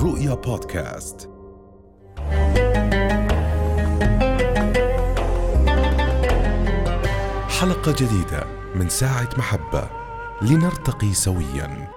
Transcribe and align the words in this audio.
الرؤيا 0.00 0.34
بودكاست. 0.34 1.30
حلقة 7.60 7.92
جديدة 7.92 8.44
من 8.74 8.88
ساعة 8.88 9.28
محبة. 9.38 9.88
لنرتقي 10.42 11.12
سويا. 11.12 11.88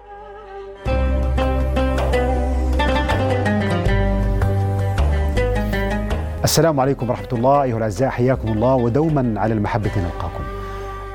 السلام 6.44 6.80
عليكم 6.80 7.10
ورحمة 7.10 7.28
الله 7.34 7.64
أيها 7.64 7.78
الأعزاء 7.78 8.10
حياكم 8.10 8.48
الله 8.48 8.76
ودوما 8.76 9.42
على 9.42 9.54
المحبة 9.54 9.92
نلقاكم 9.98 10.33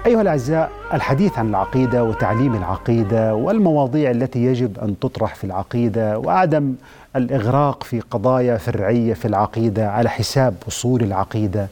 أيها 0.09 0.23
الأعزاء 0.23 0.71
الحديث 0.95 1.39
عن 1.39 1.49
العقيدة 1.49 2.05
وتعليم 2.05 2.55
العقيدة 2.55 3.35
والمواضيع 3.35 4.11
التي 4.11 4.45
يجب 4.45 4.79
أن 4.79 4.99
تطرح 5.01 5.35
في 5.35 5.45
العقيدة 5.45 6.19
وعدم 6.19 6.75
الإغراق 7.17 7.83
في 7.83 8.01
قضايا 8.01 8.57
فرعية 8.57 9.15
في 9.15 9.25
العقيدة 9.25 9.91
على 9.91 10.09
حساب 10.11 10.55
أصول 10.69 11.03
العقيدة. 11.03 11.69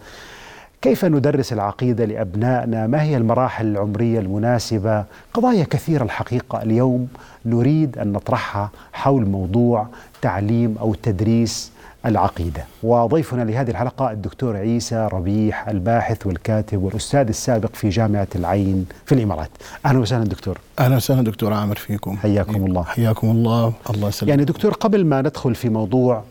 كيف 0.82 1.04
ندرس 1.04 1.52
العقيدة 1.52 2.04
لأبنائنا؟ 2.04 2.86
ما 2.86 3.02
هي 3.02 3.16
المراحل 3.16 3.66
العمرية 3.66 4.20
المناسبة؟ 4.20 5.04
قضايا 5.34 5.64
كثيرة 5.64 6.04
الحقيقة 6.04 6.62
اليوم. 6.62 7.08
نريد 7.46 7.98
أن 7.98 8.12
نطرحها 8.12 8.70
حول 8.92 9.26
موضوع 9.26 9.86
تعليم 10.22 10.76
أو 10.80 10.94
تدريس 10.94 11.72
العقيدة. 12.06 12.64
وضيفنا 12.82 13.42
لهذه 13.42 13.70
الحلقة 13.70 14.10
الدكتور 14.10 14.56
عيسى 14.56 15.08
ربيح 15.12 15.68
الباحث 15.68 16.26
والكاتب 16.26 16.82
والأستاذ 16.82 17.28
السابق 17.28 17.74
في 17.74 17.88
جامعة 17.88 18.28
العين 18.34 18.86
في 19.06 19.14
الإمارات. 19.14 19.50
أهلا 19.86 19.98
وسهلا 19.98 20.24
دكتور. 20.24 20.58
أهلا 20.78 20.96
وسهلا 20.96 21.22
دكتور 21.22 21.52
عامر 21.52 21.76
فيكم. 21.76 22.16
حياكم 22.16 22.66
الله. 22.66 22.82
حياكم 22.82 23.30
الله. 23.30 23.72
الله 23.90 24.08
يسلمك. 24.08 24.30
يعني 24.30 24.44
دكتور 24.44 24.72
قبل 24.72 25.04
ما 25.04 25.20
ندخل 25.22 25.54
في 25.54 25.68
موضوع 25.68 26.22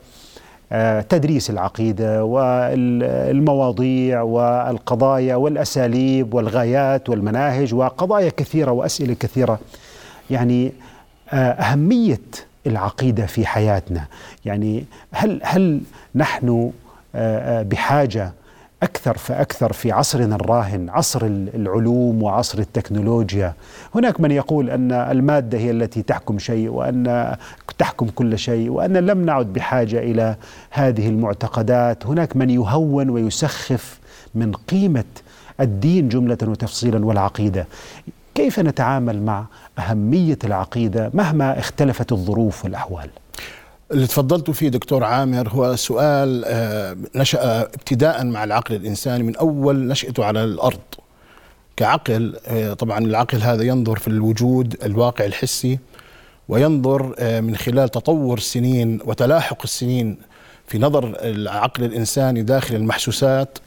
آه، 0.72 1.02
تدريس 1.02 1.50
العقيدة 1.50 2.24
والمواضيع 3.26 4.22
والقضايا 4.22 5.36
والأساليب 5.36 6.34
والغايات 6.34 7.10
والمناهج 7.10 7.74
وقضايا 7.74 8.30
كثيرة 8.38 8.72
وأسئلة 8.72 9.14
كثيرة 9.14 9.60
يعني 10.30 10.72
آه، 11.30 11.62
أهمية 12.66 12.72
العقيدة 12.76 13.26
في 13.26 13.46
حياتنا. 13.46 14.08
يعني 14.46 14.86
هل 15.12 15.42
هل 15.44 15.82
نحن 16.16 16.72
آه، 17.16 17.60
آه، 17.60 17.64
بحاجة 17.64 18.34
أكثر 18.84 19.18
فأكثر 19.18 19.74
في 19.74 19.92
عصرنا 19.92 20.36
الراهن 20.36 20.90
عصر 20.90 21.26
العلوم 21.26 22.24
وعصر 22.24 22.60
التكنولوجيا؟ 22.60 23.54
هناك 23.96 24.20
من 24.22 24.32
يقول 24.32 24.70
أن 24.70 24.92
المادة 24.92 25.58
هي 25.58 25.72
التي 25.72 26.02
تحكم 26.02 26.40
شيء 26.40 26.70
وأن 26.70 27.36
تحكم 27.78 28.08
كل 28.16 28.38
شيء 28.38 28.70
وأن 28.70 28.98
لم 28.98 29.26
نعد 29.26 29.54
بحاجة 29.54 30.00
إلى 30.00 30.36
هذه 30.72 31.10
المعتقدات. 31.10 32.06
هناك 32.06 32.36
من 32.36 32.50
يهون 32.50 33.10
ويسخف 33.10 34.00
من 34.36 34.54
قيمة 34.54 35.04
الدين 35.60 36.10
جملة 36.10 36.38
وتفصيلا 36.44 37.06
والعقيدة. 37.06 37.68
كيف 38.36 38.60
نتعامل 38.60 39.22
مع 39.22 39.46
أهمية 39.80 40.38
العقيدة 40.44 41.12
مهما 41.14 41.60
اختلفت 41.60 42.12
الظروف 42.12 42.64
والأحوال؟ 42.64 43.10
اللي 43.92 44.08
تفضلت 44.08 44.52
فيه 44.52 44.70
دكتور 44.70 45.04
عامر 45.04 45.50
هو 45.50 45.76
سؤال 45.76 46.44
آه، 46.46 46.98
نشأ 47.16 47.62
ابتداء 47.62 48.26
مع 48.26 48.44
العقل 48.44 48.76
الإنساني 48.76 49.24
من 49.24 49.36
أول 49.36 49.88
نشأته 49.88 50.26
على 50.26 50.44
الأرض. 50.44 50.80
كعقل 51.78 52.40
آه، 52.48 52.74
طبعا 52.74 53.00
العقل 53.00 53.42
هذا 53.42 53.64
ينظر 53.64 54.00
في 54.00 54.08
الوجود 54.08 54.84
الواقع 54.84 55.26
الحسي 55.26 55.80
وينظر 56.50 57.16
آه، 57.20 57.42
من 57.42 57.56
خلال 57.56 57.90
تطور 57.90 58.38
السنين 58.38 59.00
وتلاحق 59.06 59.62
السنين 59.64 60.18
في 60.68 60.80
نظر 60.80 61.18
العقل 61.22 61.84
الإنساني 61.84 62.42
داخل 62.42 62.76
المحسوسات 62.76 63.58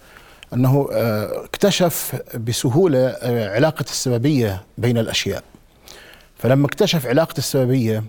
أنه 0.55 0.89
آه، 0.93 1.45
اكتشف 1.45 2.23
بسهولة 2.35 3.09
آه، 3.09 3.55
علاقة 3.55 3.85
السببية 3.91 4.63
بين 4.79 4.99
الأشياء. 4.99 5.43
فلما 6.39 6.67
اكتشف 6.67 7.07
علاقة 7.07 7.39
السببية 7.39 8.05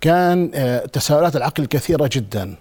كان 0.00 0.50
آه، 0.54 0.86
تساؤلات 0.86 1.36
العقل 1.36 1.66
كثيرة 1.66 2.10
جدا. 2.12 2.54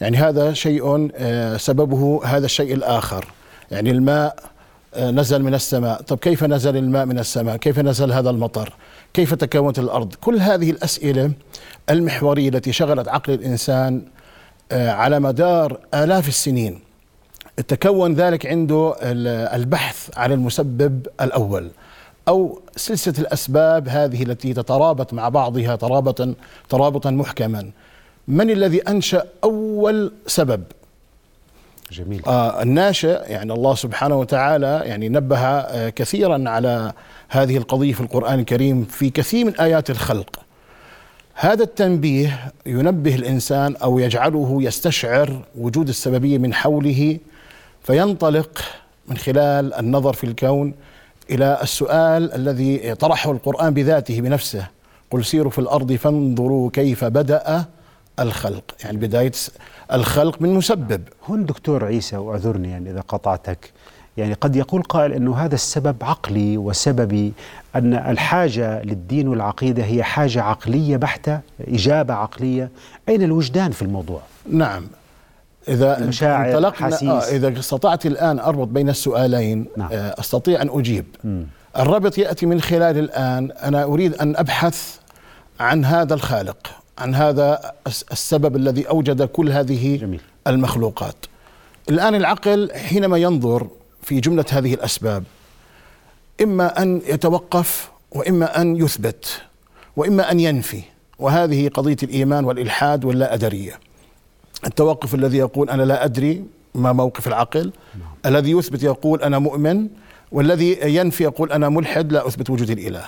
يعني 0.00 0.16
هذا 0.16 0.52
شيء 0.52 1.10
سببه 1.56 2.20
هذا 2.24 2.44
الشيء 2.44 2.74
الآخر. 2.74 3.24
يعني 3.70 3.90
الماء 3.90 4.36
نزل 4.96 5.42
من 5.42 5.54
السماء. 5.54 6.02
طب 6.02 6.18
كيف 6.18 6.44
نزل 6.44 6.76
الماء 6.76 7.06
من 7.06 7.18
السماء؟ 7.18 7.56
كيف 7.56 7.78
نزل 7.78 8.12
هذا 8.12 8.30
المطر؟ 8.30 8.72
كيف 9.14 9.34
تكونت 9.34 9.78
الأرض؟ 9.78 10.14
كل 10.14 10.38
هذه 10.38 10.70
الأسئلة 10.70 11.32
المحورية 11.90 12.48
التي 12.48 12.72
شغلت 12.72 13.08
عقل 13.08 13.32
الإنسان 13.32 14.02
على 14.72 15.20
مدار 15.20 15.78
آلاف 15.94 16.28
السنين. 16.28 16.91
تكون 17.68 18.14
ذلك 18.14 18.46
عنده 18.46 18.94
ال- 19.02 19.60
البحث 19.60 20.10
عن 20.16 20.32
المسبب 20.32 21.06
الأول 21.20 21.70
أو 22.28 22.60
سلسلة 22.76 23.14
الأسباب 23.18 23.88
هذه 23.88 24.22
التي 24.22 24.54
تترابط 24.54 25.12
مع 25.12 25.28
بعضها 25.28 25.76
ترابطا 25.76 26.34
ترابطا 26.68 27.10
محكما. 27.10 27.70
من 28.28 28.50
الذي 28.50 28.80
أنشأ 28.88 29.24
أول 29.44 30.12
سبب؟ 30.26 30.62
جميل. 31.92 32.22
آه 32.26 32.62
الناشئ 32.62 33.30
يعني 33.30 33.52
الله 33.52 33.74
سبحانه 33.74 34.16
وتعالى 34.16 34.82
يعني 34.84 35.08
نبه 35.08 35.38
آه 35.38 35.88
كثيرا 35.88 36.44
على 36.50 36.92
هذه 37.28 37.56
القضية 37.56 37.92
في 37.92 38.00
القرآن 38.00 38.38
الكريم 38.38 38.84
في 38.84 39.10
كثير 39.10 39.44
من 39.46 39.56
آيات 39.60 39.90
الخلق. 39.90 40.40
هذا 41.34 41.62
التنبيه 41.62 42.52
ينبه 42.66 43.14
الإنسان 43.14 43.76
أو 43.76 43.98
يجعله 43.98 44.58
يستشعر 44.62 45.42
وجود 45.58 45.88
السببية 45.88 46.38
من 46.38 46.54
حوله 46.54 47.18
فينطلق 47.84 48.58
من 49.08 49.16
خلال 49.16 49.74
النظر 49.74 50.12
في 50.12 50.24
الكون 50.24 50.74
إلى 51.30 51.58
السؤال 51.62 52.32
الذي 52.34 52.94
طرحه 52.94 53.30
القرآن 53.30 53.74
بذاته 53.74 54.20
بنفسه. 54.20 54.66
قل 55.10 55.24
سيروا 55.24 55.50
في 55.50 55.58
الأرض 55.58 55.92
فانظروا 55.92 56.70
كيف 56.70 57.04
بدأ 57.04 57.64
الخلق. 58.20 58.64
يعني 58.84 58.96
بداية 58.96 59.32
الخلق 59.92 60.42
من 60.42 60.54
مسبب. 60.54 61.02
هون 61.26 61.46
دكتور 61.46 61.84
عيسى 61.84 62.16
واعذرني 62.16 62.70
يعني 62.70 62.90
إذا 62.90 63.00
قطعتك. 63.00 63.72
يعني 64.16 64.34
قد 64.34 64.56
يقول 64.56 64.82
قائل 64.82 65.12
إنه 65.12 65.36
هذا 65.36 65.54
السبب 65.54 65.96
عقلي 66.02 66.58
وسببي 66.58 67.32
أن 67.76 67.94
الحاجة 67.94 68.82
للدين 68.82 69.28
والعقيدة 69.28 69.84
هي 69.84 70.02
حاجة 70.02 70.42
عقلية 70.42 70.96
بحتة 70.96 71.40
إجابة 71.60 72.14
عقلية. 72.14 72.70
أين 73.08 73.22
الوجدان 73.22 73.70
في 73.70 73.82
الموضوع؟ 73.82 74.20
نعم. 74.50 74.86
إذا 75.68 75.98
المشاعر، 75.98 76.46
انطلقنا 76.48 76.88
أحاسيس. 76.88 77.08
آه 77.08 77.20
إذا 77.36 77.58
استطعت 77.58 78.06
الآن 78.06 78.38
أربط 78.38 78.68
بين 78.68 78.88
السؤالين 78.88 79.66
نعم. 79.76 79.88
آه 79.92 80.14
أستطيع 80.20 80.62
أن 80.62 80.68
أجيب 80.72 81.04
الربط 81.78 82.18
يأتي 82.18 82.46
من 82.46 82.60
خلال 82.60 82.98
الآن 82.98 83.50
أنا 83.50 83.84
أريد 83.84 84.14
أن 84.14 84.36
أبحث 84.36 84.96
عن 85.60 85.84
هذا 85.84 86.14
الخالق 86.14 86.56
عن 86.98 87.14
هذا 87.14 87.72
الس- 87.86 88.04
السبب 88.12 88.56
الذي 88.56 88.88
أوجد 88.88 89.22
كل 89.22 89.50
هذه 89.52 89.96
جميل. 89.96 90.20
المخلوقات 90.46 91.14
الآن 91.90 92.14
العقل 92.14 92.70
حينما 92.74 93.16
ينظر 93.18 93.66
في 94.02 94.20
جملة 94.20 94.44
هذه 94.50 94.74
الأسباب 94.74 95.24
إما 96.42 96.82
أن 96.82 97.02
يتوقف 97.06 97.90
وإما 98.12 98.60
أن 98.60 98.76
يثبت 98.76 99.40
وإما 99.96 100.30
أن 100.30 100.40
ينفي 100.40 100.82
وهذه 101.18 101.68
قضية 101.68 101.96
الإيمان 102.02 102.44
والإلحاد 102.44 103.04
واللا 103.04 103.34
أدرية 103.34 103.72
التوقف 104.66 105.14
الذي 105.14 105.38
يقول 105.38 105.70
أنا 105.70 105.82
لا 105.82 106.04
أدري 106.04 106.44
ما 106.74 106.92
موقف 106.92 107.28
العقل 107.28 107.72
الذي 108.26 108.50
يثبت 108.50 108.82
يقول 108.82 109.22
أنا 109.22 109.38
مؤمن 109.38 109.88
والذي 110.32 110.78
ينفي 110.82 111.24
يقول 111.24 111.52
أنا 111.52 111.68
ملحد 111.68 112.12
لا 112.12 112.26
أثبت 112.26 112.50
وجود 112.50 112.70
الإله. 112.70 113.04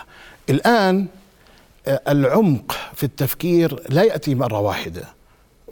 الآن 0.50 1.06
آه، 1.86 2.00
العمق 2.08 2.76
في 2.94 3.04
التفكير 3.04 3.82
لا 3.88 4.02
يأتي 4.02 4.34
مرة 4.34 4.60
واحدة 4.60 5.02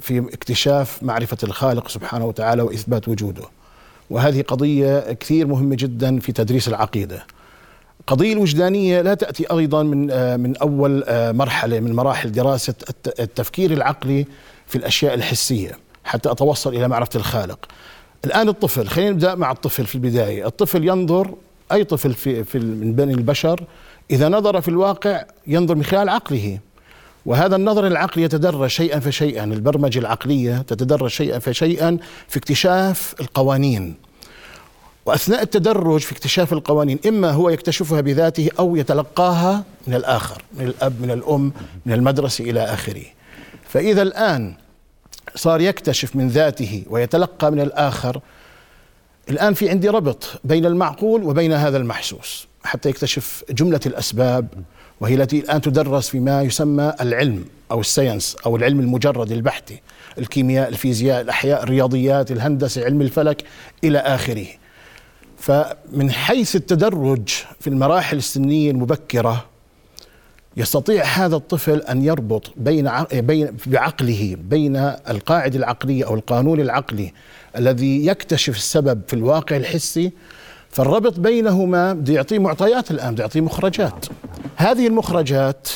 في 0.00 0.19
اكتشاف 0.19 1.02
معرفة 1.02 1.37
الخالق 1.43 1.88
سبحانه 1.88 2.25
وتعالى 2.25 2.62
وإثبات 2.62 3.08
وجوده. 3.08 3.43
وهذه 4.11 4.43
قضية 4.43 5.12
كثير 5.12 5.46
مهمة 5.46 5.76
جدا 5.78 6.19
في 6.19 6.32
تدريس 6.32 6.69
العقيدة. 6.69 7.26
القضية 8.00 8.32
الوجدانية 8.32 9.00
لا 9.00 9.14
تأتي 9.14 9.46
أيضا 9.52 9.82
من 9.82 10.11
آه، 10.11 10.37
من 10.37 10.56
أول 10.56 11.05
آه، 11.06 11.32
مرحلة 11.32 11.81
من 11.81 11.93
مراحل 11.93 12.32
دراسة 12.32 12.75
الت- 12.90 13.20
التفكير 13.20 13.73
العقلي 13.73 14.26
في 14.72 14.78
الأشياء 14.78 15.14
الحسية 15.14 15.78
حتى 16.04 16.30
أتوصل 16.30 16.74
إلى 16.74 16.88
معرفة 16.88 17.10
الخالق. 17.16 17.58
الآن 18.24 18.48
الطفل 18.48 18.88
خلينا 18.88 19.10
نبدأ 19.10 19.34
مع 19.34 19.50
الطفل 19.50 19.86
في 19.86 19.94
البداية. 19.94 20.46
الطفل 20.46 20.88
ينظر 20.88 21.34
أي 21.72 21.84
طفل 21.84 22.14
في, 22.14 22.44
في 22.44 22.58
من 22.58 22.92
بين 22.92 23.10
البشر 23.10 23.64
إذا 24.10 24.28
نظر 24.28 24.60
في 24.60 24.69
الواقع 24.69 25.24
ينظر 25.46 25.74
من 25.74 25.84
خلال 25.84 26.08
عقله. 26.08 26.58
وهذا 27.26 27.56
النظر 27.56 27.86
العقلي 27.86 28.24
يتدرج 28.24 28.70
شيئا 28.70 29.00
فشيئا. 29.00 29.44
البرمجة 29.44 29.98
العقلية 29.98 30.58
تتدرج 30.58 31.10
شيئا 31.10 31.38
فشيئا 31.38 31.98
في 32.28 32.38
اكتشاف 32.38 33.14
القوانين. 33.20 33.94
وأثناء 35.06 35.42
التدرج 35.42 36.00
في 36.00 36.12
اكتشاف 36.12 36.52
القوانين 36.52 36.98
إما 37.06 37.30
هو 37.30 37.48
يكتشفها 37.50 38.00
بذاته 38.00 38.50
أو 38.58 38.76
يتلقاها 38.76 39.64
من 39.86 39.94
الآخر 39.94 40.42
من 40.58 40.66
الأب 40.66 41.02
من 41.02 41.10
الأم 41.10 41.52
من 41.86 41.92
المدرسة 41.92 42.44
إلى 42.44 42.60
آخره. 42.60 43.04
فإذا 43.68 44.02
الآن 44.02 44.62
صار 45.34 45.61
يكتشف 45.61 46.17
من 46.17 46.29
ذاته 46.29 46.84
ويتلقى 46.90 47.52
من 47.52 47.61
الآخر 47.61 48.20
الآن 49.31 49.55
في 49.55 49.70
عندي 49.70 49.88
ربط 49.88 50.40
بين 50.44 50.67
المعقول 50.67 51.25
وبين 51.25 51.52
هذا 51.52 51.76
المحسوس 51.76 52.46
حتى 52.64 52.88
يكتشف 52.88 53.44
جملة 53.50 53.81
الأسباب 53.87 54.46
وهي 55.00 55.14
التي 55.14 55.38
الآن 55.38 55.61
تدرس 55.61 56.08
فيما 56.08 56.43
يسمى 56.43 56.93
العلم 57.00 57.44
أو 57.70 57.81
الساينس 57.81 58.37
أو 58.46 58.56
العلم 58.56 58.81
المجرد 58.81 59.32
البحثي 59.32 59.81
الكيمياء 60.19 60.69
الفيزياء 60.69 61.20
الأحياء 61.20 61.62
الرياضيات 61.62 62.31
الهندسة 62.31 62.85
علم 62.85 63.02
الفلك 63.02 63.44
إلى 63.85 63.99
آخره. 63.99 64.46
فمن 65.38 66.11
حيث 66.11 66.56
التدرج 66.56 67.28
في 67.61 67.67
المراحل 67.67 68.17
السنية 68.17 68.70
المبكرة 68.70 69.44
يستطيع 70.56 71.04
هذا 71.04 71.37
الطفل 71.37 71.78
أن 71.78 72.02
يربط 72.02 72.52
بين 72.56 72.90
بين 73.12 73.56
بعقله 73.66 74.37
بين 74.40 74.76
القاعدة 75.10 75.58
العقلية 75.58 76.06
أو 76.06 76.14
القانون 76.14 76.60
العقلي 76.60 77.12
الذي 77.56 78.06
يكتشف 78.06 78.56
السبب 78.56 79.02
في 79.06 79.14
الواقع 79.14 79.56
الحسي 79.56 80.12
فالربط 80.70 81.20
بينهما 81.20 81.93
بده 81.93 82.14
يعطيه 82.14 82.38
معطيات 82.38 82.90
الآن 82.90 83.12
بده 83.12 83.22
يعطيه 83.22 83.40
مخرجات. 83.40 84.06
هذه 84.56 84.87
المخرجات 84.87 85.69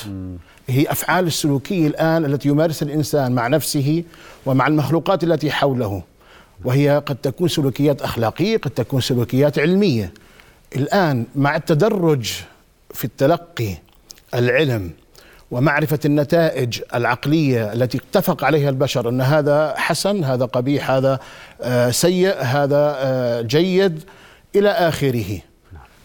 هي 0.69 0.90
أفعال 0.90 1.26
السلوكية 1.26 1.87
الآن 1.87 2.25
التي 2.25 2.49
يمارسها 2.49 2.87
الإنسان 2.87 3.32
مع 3.32 3.49
نفسه 3.49 4.05
ومع 4.46 4.67
المخلوقات 4.67 5.25
التي 5.25 5.50
حوله 5.50 6.02
وهي 6.64 7.02
قد 7.06 7.17
تكون 7.17 7.49
سلوكيات 7.49 8.02
أخلاقية 8.02 8.56
قد 8.56 8.70
تكون 8.70 9.00
سلوكيات 9.00 9.58
علمية. 9.58 10.12
الآن 10.76 11.25
مع 11.37 11.56
التدرج 11.56 12.32
في 12.94 13.05
التلقي 13.05 13.75
العلم 14.37 14.91
ومعرفة 15.50 15.99
النتائج 16.05 16.81
العقلية 16.94 17.73
التي 17.73 17.99
اتفق 17.99 18.44
عليها 18.44 18.71
البشر 18.71 19.09
أن 19.09 19.21
هذا 19.21 19.75
حسن 19.77 20.25
هذا 20.25 20.44
قبيح 20.44 20.91
هذا 20.91 21.19
آه، 21.62 21.91
سيء 21.91 22.35
هذا 22.38 22.97
آه، 22.99 23.41
جيد 23.41 24.03
إلى 24.56 24.71
آخره. 24.71 25.38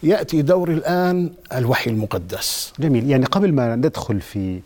يأتي 0.02 0.42
دور 0.42 0.70
الآن 0.70 1.30
الوحي 1.54 1.90
المقدس. 1.90 2.72
جميل. 2.78 3.10
يعني 3.10 3.24
قبل 3.24 3.52
ما 3.52 3.76
ندخل 3.76 4.20
في 4.20 4.60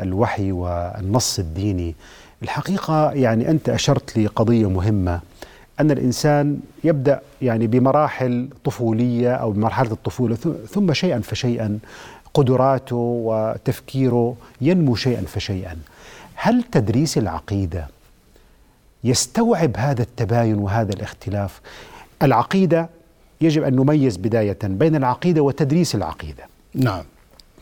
الوحي 0.00 0.52
والنص 0.52 1.38
الديني 1.38 1.94
الحقيقة 2.42 3.12
يعني 3.12 3.50
أنت 3.50 3.68
أشرت 3.68 4.18
لقضية 4.18 4.70
مهمة 4.70 5.20
أن 5.80 5.90
الإنسان 5.90 6.60
يبدأ 6.84 7.20
يعني 7.42 7.66
بمراحل 7.66 8.48
طفولية 8.64 9.32
أو 9.32 9.52
بمرحلة 9.52 9.92
الطفولة 9.92 10.36
ثم 10.70 10.92
شيئا 10.92 11.20
فشيئا 11.20 11.78
قدراته 12.34 12.96
وتفكيره 12.96 14.36
ينمو 14.60 14.94
شيئا 14.94 15.22
فشيئا. 15.22 15.76
هل 16.34 16.62
تدريس 16.62 17.18
العقيدة 17.18 17.86
يستوعب 19.04 19.76
هذا 19.76 20.02
التباين 20.02 20.58
وهذا 20.58 20.92
الاختلاف؟ 20.94 21.60
العقيدة 22.22 22.88
يجب 23.40 23.62
أن 23.62 23.76
نميز 23.76 24.16
بداية 24.16 24.58
بين 24.62 24.96
العقيدة 24.96 25.42
وتدريس 25.42 25.94
العقيدة. 25.94 26.44
نعم. 26.74 27.02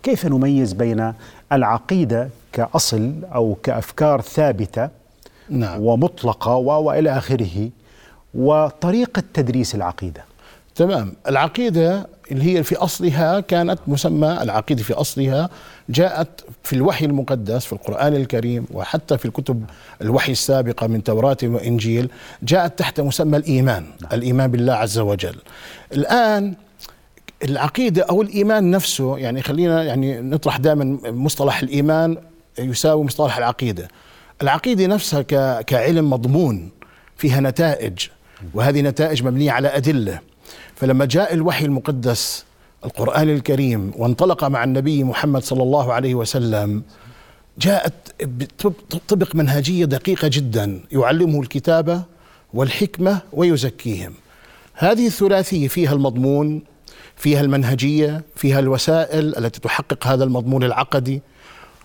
كيف 0.02 0.26
نميز 0.26 0.72
بين 0.72 1.12
العقيدة 1.52 2.28
كأصل 2.52 3.12
أو 3.34 3.56
كأفكار 3.62 4.20
ثابتة 4.20 4.88
نعم. 5.50 5.80
ومطلقة 5.80 6.56
وإلى 6.56 7.18
آخره 7.18 7.70
وطريقة 8.34 9.22
تدريس 9.34 9.74
العقيدة؟ 9.74 10.24
تمام. 10.74 11.12
العقيدة 11.28 12.06
اللي 12.30 12.56
هي 12.56 12.62
في 12.62 12.76
أصلها 12.76 13.40
كانت 13.40 13.78
مسمى 13.86 14.38
العقيدة 14.42 14.82
في 14.82 14.92
أصلها 14.92 15.50
جاءت 15.88 16.44
في 16.62 16.72
الوحي 16.72 17.04
المقدس 17.04 17.64
في 17.64 17.72
القرآن 17.72 18.14
الكريم 18.14 18.66
وحتى 18.70 19.18
في 19.18 19.24
الكتب 19.24 19.64
الوحي 20.02 20.32
السابقة 20.32 20.86
من 20.86 21.02
توراة 21.02 21.36
وإنجيل 21.42 22.10
جاءت 22.42 22.78
تحت 22.78 23.00
مسمى 23.00 23.36
الإيمان 23.36 23.84
الإيمان 24.12 24.50
بالله 24.50 24.72
عز 24.74 24.98
وجل. 24.98 25.36
الآن 25.92 26.54
العقيدة 27.44 28.02
أو 28.02 28.22
الإيمان 28.22 28.70
نفسه 28.70 29.18
يعني 29.18 29.42
خلينا 29.42 29.82
يعني 29.84 30.20
نطرح 30.20 30.56
دائما 30.56 30.98
مصطلح 31.04 31.62
الإيمان 31.62 32.16
يساوي 32.58 33.04
مصطلح 33.04 33.36
العقيدة. 33.38 33.88
العقيدة 34.42 34.86
نفسها 34.86 35.22
كعلم 35.62 36.10
مضمون 36.10 36.70
فيها 37.16 37.40
نتائج 37.40 37.98
وهذه 38.54 38.80
نتائج 38.80 39.22
مبنية 39.22 39.52
على 39.52 39.68
أدلة. 39.68 40.20
فلما 40.76 41.04
جاء 41.04 41.34
الوحي 41.34 41.64
المقدس 41.64 42.44
القرآن 42.84 43.30
الكريم 43.30 43.92
وانطلق 43.96 44.44
مع 44.44 44.64
النبي 44.64 45.04
محمد 45.04 45.42
صلى 45.42 45.62
الله 45.62 45.92
عليه 45.92 46.14
وسلم 46.14 46.82
جاءت 47.58 47.94
تطبق 48.90 49.34
منهجية 49.34 49.84
دقيقة 49.84 50.28
جدا 50.28 50.80
يعلمه 50.92 51.40
الكتابة 51.40 52.02
والحكمة 52.54 53.18
ويزكيهم. 53.32 54.12
هذه 54.74 55.06
الثلاثية 55.06 55.68
فيها 55.68 55.92
المضمون 55.92 56.62
فيها 57.16 57.40
المنهجية 57.40 58.24
فيها 58.36 58.58
الوسائل 58.58 59.36
التي 59.38 59.60
تحقق 59.60 60.06
هذا 60.06 60.24
المضمون 60.24 60.64
العقدي 60.64 61.22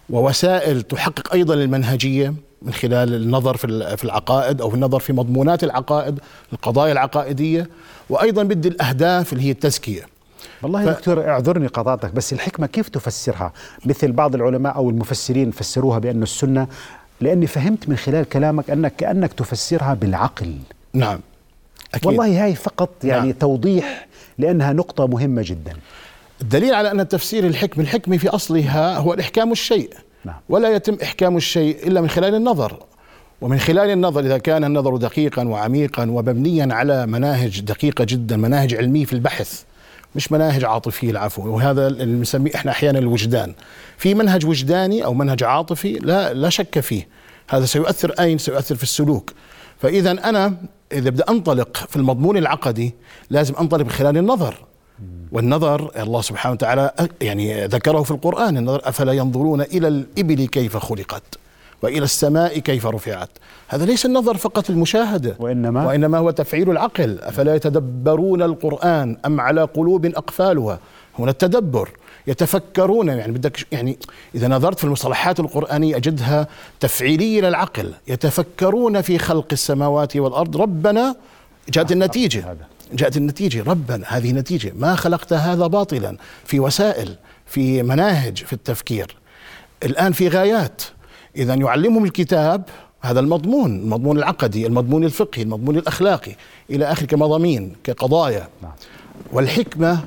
ووسائل 0.09 0.81
تحقق 0.81 1.33
أيضا 1.33 1.53
المنهجية. 1.53 2.33
من 2.61 2.73
خلال 2.73 3.13
النظر 3.13 3.57
في 3.97 4.03
العقائد 4.03 4.61
أو 4.61 4.73
النظر 4.73 4.99
في 4.99 5.13
مضمونات 5.13 5.63
العقائد 5.63 6.19
القضايا 6.53 6.91
العقائدية 6.91 7.69
وأيضا 8.09 8.43
بدي 8.43 8.67
الأهداف 8.67 9.33
اللي 9.33 9.43
هي 9.43 9.51
التزكية. 9.51 10.01
والله 10.61 10.85
ف... 10.85 10.89
دكتور 10.89 11.29
اعذرني 11.29 11.67
قطعتك 11.67 12.11
بس 12.11 12.33
الحكمة 12.33 12.67
كيف 12.67 12.89
تفسرها؟ 12.89 13.53
مثل 13.85 14.11
بعض 14.11 14.35
العلماء 14.35 14.75
أو 14.75 14.89
المفسرين 14.89 15.51
فسروها 15.51 15.99
بأن 15.99 16.23
السنة 16.23 16.67
لأني 17.21 17.47
فهمت 17.47 17.89
من 17.89 17.97
خلال 17.97 18.29
كلامك 18.29 18.69
أنك 18.69 18.95
كأنك 18.95 19.33
تفسرها 19.33 19.93
بالعقل. 19.93 20.55
نعم 20.93 21.19
أكيد. 21.93 22.05
والله 22.07 22.45
هاي 22.45 22.55
فقط 22.55 22.89
يعني 23.03 23.27
نعم. 23.27 23.39
توضيح 23.39 24.07
لأنها 24.37 24.73
نقطة 24.73 25.07
مهمة 25.07 25.41
جدا. 25.45 25.73
الدليل 26.41 26.73
على 26.73 26.91
أن 26.91 27.07
تفسير 27.07 27.47
الحكمه 27.47 27.83
الحكمه 27.83 28.17
في 28.17 28.29
أصلها 28.29 28.97
هو 28.97 29.13
الإحكام 29.13 29.51
الشيء. 29.51 29.93
نعم. 30.25 30.35
ولا 30.49 30.75
يتم 30.75 30.97
إحكام 31.03 31.37
الشيء 31.37 31.87
إلا 31.87 32.01
من 32.01 32.09
خلال 32.09 32.35
النظر. 32.35 32.83
ومن 33.41 33.59
خلال 33.59 33.89
النظر 33.89 34.19
إذا 34.19 34.37
كان 34.37 34.63
النظر 34.63 34.97
دقيقا 34.97 35.47
وعميقا 35.47 36.03
ومبنيا 36.11 36.73
على 36.73 37.05
مناهج 37.05 37.61
دقيقة 37.61 38.03
جدا 38.03 38.37
مناهج 38.37 38.75
علمية 38.75 39.05
في 39.05 39.13
البحث 39.13 39.63
مش 40.15 40.31
مناهج 40.31 40.63
عاطفية 40.63 41.11
العفو. 41.11 41.55
وهذا 41.55 41.87
اللي 41.87 42.05
بنسميه 42.05 42.55
إحنا 42.55 42.71
أحيانا 42.71 42.99
الوجدان. 42.99 43.53
في 43.97 44.13
منهج 44.13 44.45
وجداني 44.45 45.05
أو 45.05 45.13
منهج 45.13 45.43
عاطفي 45.43 45.93
لا 45.93 46.33
لا 46.33 46.49
شك 46.49 46.79
فيه. 46.79 47.07
هذا 47.49 47.65
سيؤثر 47.65 48.11
أين؟ 48.19 48.37
سيؤثر 48.37 48.75
في 48.75 48.83
السلوك. 48.83 49.33
فاذا 49.79 50.11
أنا 50.11 50.53
إذا 50.91 51.09
بدي 51.09 51.23
أنطلق 51.29 51.77
في 51.77 51.95
المضمون 51.95 52.37
العقدي 52.37 52.93
لازم 53.29 53.55
أنطلق 53.55 53.83
من 53.83 53.91
خلال 53.91 54.17
النظر. 54.17 54.55
والنظر 55.31 55.91
الله 56.01 56.21
سبحانه 56.21 56.53
وتعالى 56.53 56.91
يعني 57.21 57.65
ذكره 57.65 58.01
في 58.01 58.11
القرآن 58.11 58.57
النظر 58.57 58.81
أفلا 58.83 59.11
ينظرون 59.11 59.61
إلى 59.61 59.87
الإبل 59.87 60.45
كيف 60.45 60.77
خلقت؟ 60.77 61.23
وإلى 61.81 62.03
السماء 62.03 62.59
كيف 62.59 62.85
رفعت؟ 62.85 63.29
هذا 63.67 63.85
ليس 63.85 64.05
النظر 64.05 64.37
فقط 64.37 64.69
المشاهدة 64.69 65.35
وإنما 65.39 65.85
وإنما 65.85 66.17
هو 66.17 66.31
تفعيل 66.31 66.69
العقل. 66.69 67.19
أفلا 67.19 67.55
يتدبرون 67.55 68.41
القرآن 68.41 69.17
أم 69.25 69.41
على 69.41 69.61
قلوب 69.63 70.05
أقفالها؟ 70.05 70.79
هنا 71.19 71.31
التدبر. 71.31 71.89
يتفكرون 72.27 73.07
يعني 73.07 73.31
بدك 73.31 73.67
يعني 73.71 73.97
إذا 74.35 74.47
نظرت 74.47 74.79
في 74.79 74.83
المصطلحات 74.83 75.39
القرآنية 75.39 75.95
أجدها 75.95 76.47
تفعيليه 76.79 77.41
للعقل. 77.41 77.93
يتفكرون 78.07 79.01
في 79.01 79.17
خلق 79.17 79.47
السماوات 79.51 80.17
والأرض. 80.17 80.57
ربنا 80.57 81.15
جاءت 81.69 81.91
النتيجة. 81.91 82.57
جاءت 82.93 83.17
النتيجة. 83.17 83.63
ربنا 83.63 84.05
هذه 84.07 84.31
نتيجة 84.31 84.73
ما 84.75 84.95
خلقت 84.95 85.33
هذا 85.33 85.67
باطلا. 85.67 86.17
في 86.45 86.59
وسائل 86.59 87.15
في 87.45 87.83
مناهج 87.83 88.37
في 88.37 88.53
التفكير. 88.53 89.15
الآن 89.83 90.11
في 90.11 90.27
غايات. 90.27 90.81
إذا 91.35 91.53
يعلمهم 91.53 92.05
الكتاب 92.05 92.63
هذا 93.01 93.19
المضمون 93.19 93.75
المضمون 93.75 94.17
العقدي 94.17 94.67
المضمون 94.67 95.03
الفقهي 95.03 95.43
المضمون 95.43 95.77
الأخلاقي 95.77 96.35
إلى 96.69 96.85
آخر 96.85 97.05
كمضامين 97.05 97.73
كقضايا. 97.83 98.47
نعم. 98.61 98.71
والحكمة 99.31 99.99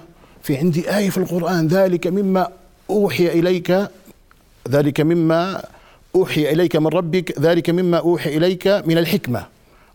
في 0.42 0.56
عندي 0.56 0.96
آية 0.96 1.10
في 1.10 1.18
القرآن 1.18 1.66
ذلك 1.66 2.06
مما 2.06 2.48
أوحي 2.90 3.28
إليك 3.28 3.88
ذلك 4.68 5.00
مما 5.00 5.64
أوحي 6.14 6.52
إليك 6.52 6.76
من 6.76 6.86
ربك 6.86 7.40
ذلك 7.40 7.70
مما 7.70 7.98
أوحي 7.98 8.36
إليك 8.36 8.66
من 8.66 8.98
الحكمة. 8.98 9.46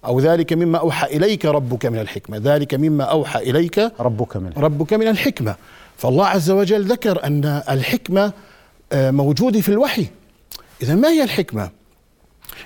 أو 0.05 0.19
ذلك 0.19 0.53
مما 0.53 0.77
أوحى 0.77 1.17
إليك 1.17 1.45
ربك 1.45 1.85
من 1.85 1.99
الحكمة. 1.99 2.37
ذلك 2.37 2.73
مما 2.73 3.03
أوحى 3.03 3.39
إليك 3.39 3.91
ربك 3.99 4.37
من 4.37 4.51
ربك 4.57 4.93
من 4.93 5.07
الحكمة. 5.07 5.55
فالله 5.97 6.27
عز 6.27 6.51
وجل 6.51 6.83
ذكر 6.83 7.23
أن 7.23 7.61
الحكمة 7.69 8.33
آه، 8.91 9.11
موجودة 9.11 9.61
في 9.61 9.69
الوحي. 9.69 10.05
إذا 10.81 10.95
ما 10.95 11.07
هي 11.07 11.23
الحكمة؟ 11.23 11.69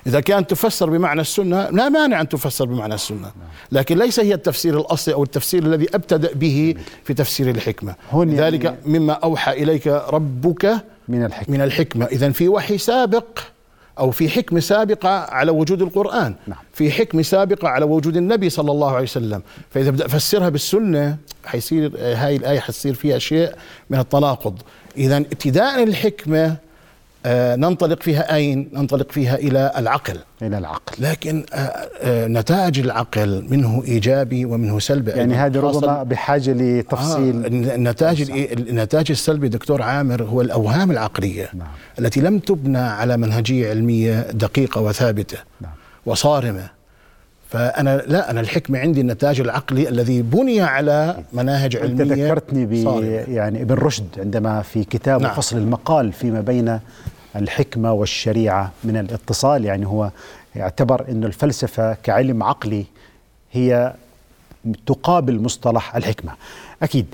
إذا 0.07 0.19
كانت 0.19 0.49
تفسر 0.49 0.89
بمعنى 0.89 1.21
السنة 1.21 1.69
لا 1.69 1.89
مانع 1.89 2.21
أن 2.21 2.29
تفسر 2.29 2.65
بمعنى 2.65 2.93
السنة. 2.93 3.31
لكن 3.71 3.97
ليس 3.97 4.19
هي 4.19 4.33
التفسير 4.33 4.79
الأصلي 4.79 5.13
أو 5.13 5.23
التفسير 5.23 5.63
الذي 5.63 5.87
أبتدأ 5.95 6.33
به 6.33 6.75
في 7.03 7.13
تفسير 7.13 7.49
الحكمة. 7.49 7.95
يعني 8.13 8.35
ذلك 8.35 8.79
مما 8.85 9.13
أوحى 9.13 9.51
إليك 9.63 9.87
ربك 9.87 10.75
من 11.07 11.25
الحكمة. 11.25 11.55
من 11.57 11.63
الحكمة. 11.63 12.05
إذا 12.05 12.31
في 12.31 12.49
وحي 12.49 12.77
سابق 12.77 13.39
أو 13.99 14.11
في 14.11 14.29
حكمة 14.29 14.59
سابقة 14.59 15.09
على 15.09 15.51
وجود 15.51 15.81
القرآن. 15.81 16.35
نعم. 16.47 16.57
في 16.73 16.91
حكمة 16.91 17.21
سابقة 17.21 17.67
على 17.67 17.85
وجود 17.85 18.17
النبي 18.17 18.49
صلى 18.49 18.71
الله 18.71 18.91
عليه 18.91 19.03
وسلم. 19.03 19.41
فإذا 19.69 19.91
بدأ 19.91 20.05
أفسرها 20.05 20.49
بالسنة 20.49 21.17
حيصير 21.45 21.91
هاي 21.97 22.35
الآية 22.35 22.59
حتصير 22.59 22.93
فيها 22.93 23.19
شيء 23.19 23.55
من 23.89 23.99
التناقض. 23.99 24.61
إذا 24.97 25.17
ابتداء 25.17 25.83
الحكمة 25.83 26.55
ننطلق 27.55 28.03
فيها 28.03 28.35
أين؟ 28.35 28.69
ننطلق 28.73 29.11
فيها 29.11 29.35
إلى 29.35 29.71
العقل 29.77 30.19
إلى 30.41 30.57
العقل 30.57 30.93
لكن 30.99 31.45
آه، 31.53 31.57
آه، 31.57 32.27
نتاج 32.27 32.79
العقل 32.79 33.45
منه 33.49 33.83
إيجابي 33.87 34.45
ومنه 34.45 34.79
سلبي 34.79 35.11
يعني 35.11 35.35
هذه 35.35 35.59
ربما 35.59 36.03
بحاجة 36.03 36.53
لتفصيل 36.53 37.43
آه 37.43 37.75
النتاج 37.75 38.31
النتاج 38.69 39.11
السلبي 39.11 39.49
دكتور 39.49 39.81
عامر 39.81 40.23
هو 40.23 40.41
الأوهام 40.41 40.91
العقلية 40.91 41.49
نعم. 41.53 41.67
التي 41.99 42.21
لم 42.21 42.39
تبنى 42.39 42.77
على 42.77 43.17
منهجية 43.17 43.69
علمية 43.69 44.21
دقيقة 44.21 44.81
وثابتة 44.81 45.37
نعم. 45.61 45.71
وصارمة 46.05 46.82
فأنا 47.53 47.97
لا 48.07 48.31
أنا 48.31 48.39
الحكمة 48.39 48.79
عندي 48.79 49.01
النتاج 49.01 49.39
العقلي 49.39 49.89
الذي 49.89 50.21
بني 50.21 50.61
على 50.61 51.15
مناهج 51.33 51.77
علمية 51.77 52.25
ذكرتني 52.25 52.65
ب. 52.65 52.73
يعني 53.29 53.61
ابن 53.61 53.75
رشد 53.75 54.05
عندما 54.17 54.61
في 54.61 54.83
كتاب 54.83 55.21
نعم. 55.21 55.33
فصل 55.33 55.57
المقال 55.57 56.13
فيما 56.13 56.41
بين 56.41 56.79
الحكمة 57.35 57.91
والشريعة 57.93 58.71
من 58.83 58.97
الاتصال 58.97 59.65
يعني 59.65 59.87
هو 59.87 60.11
يعتبر 60.55 61.05
أن 61.09 61.23
الفلسفة 61.23 61.93
كعلم 61.93 62.43
عقلي 62.43 62.85
هي 63.51 63.93
تقابل 64.85 65.39
مصطلح 65.41 65.95
الحكمة 65.95 66.31
أكيد 66.83 67.05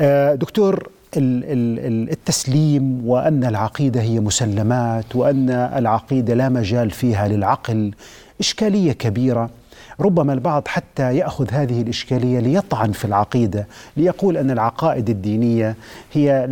آه، 0.00 0.34
دكتور 0.34 0.88
ال- 1.16 1.44
ال- 1.44 1.86
ال- 1.86 2.10
التسليم 2.10 3.06
وأن 3.08 3.44
العقيدة 3.44 4.00
هي 4.00 4.20
مسلمات 4.20 5.16
وأن 5.16 5.50
العقيدة 5.50 6.34
لا 6.34 6.48
مجال 6.48 6.90
فيها 6.90 7.28
للعقل 7.28 7.92
إشكالية 8.40 8.92
كبيرة 8.92 9.50
ربما 10.00 10.32
البعض 10.32 10.68
حتى 10.68 11.16
يأخذ 11.16 11.46
هذه 11.50 11.80
الإشكالية 11.82 12.38
ليطعن 12.40 12.92
في 12.92 13.04
العقيدة 13.04 13.66
ليقول 13.96 14.36
أن 14.36 14.50
العقائد 14.50 15.10
الدينية 15.10 15.76
هي 16.12 16.46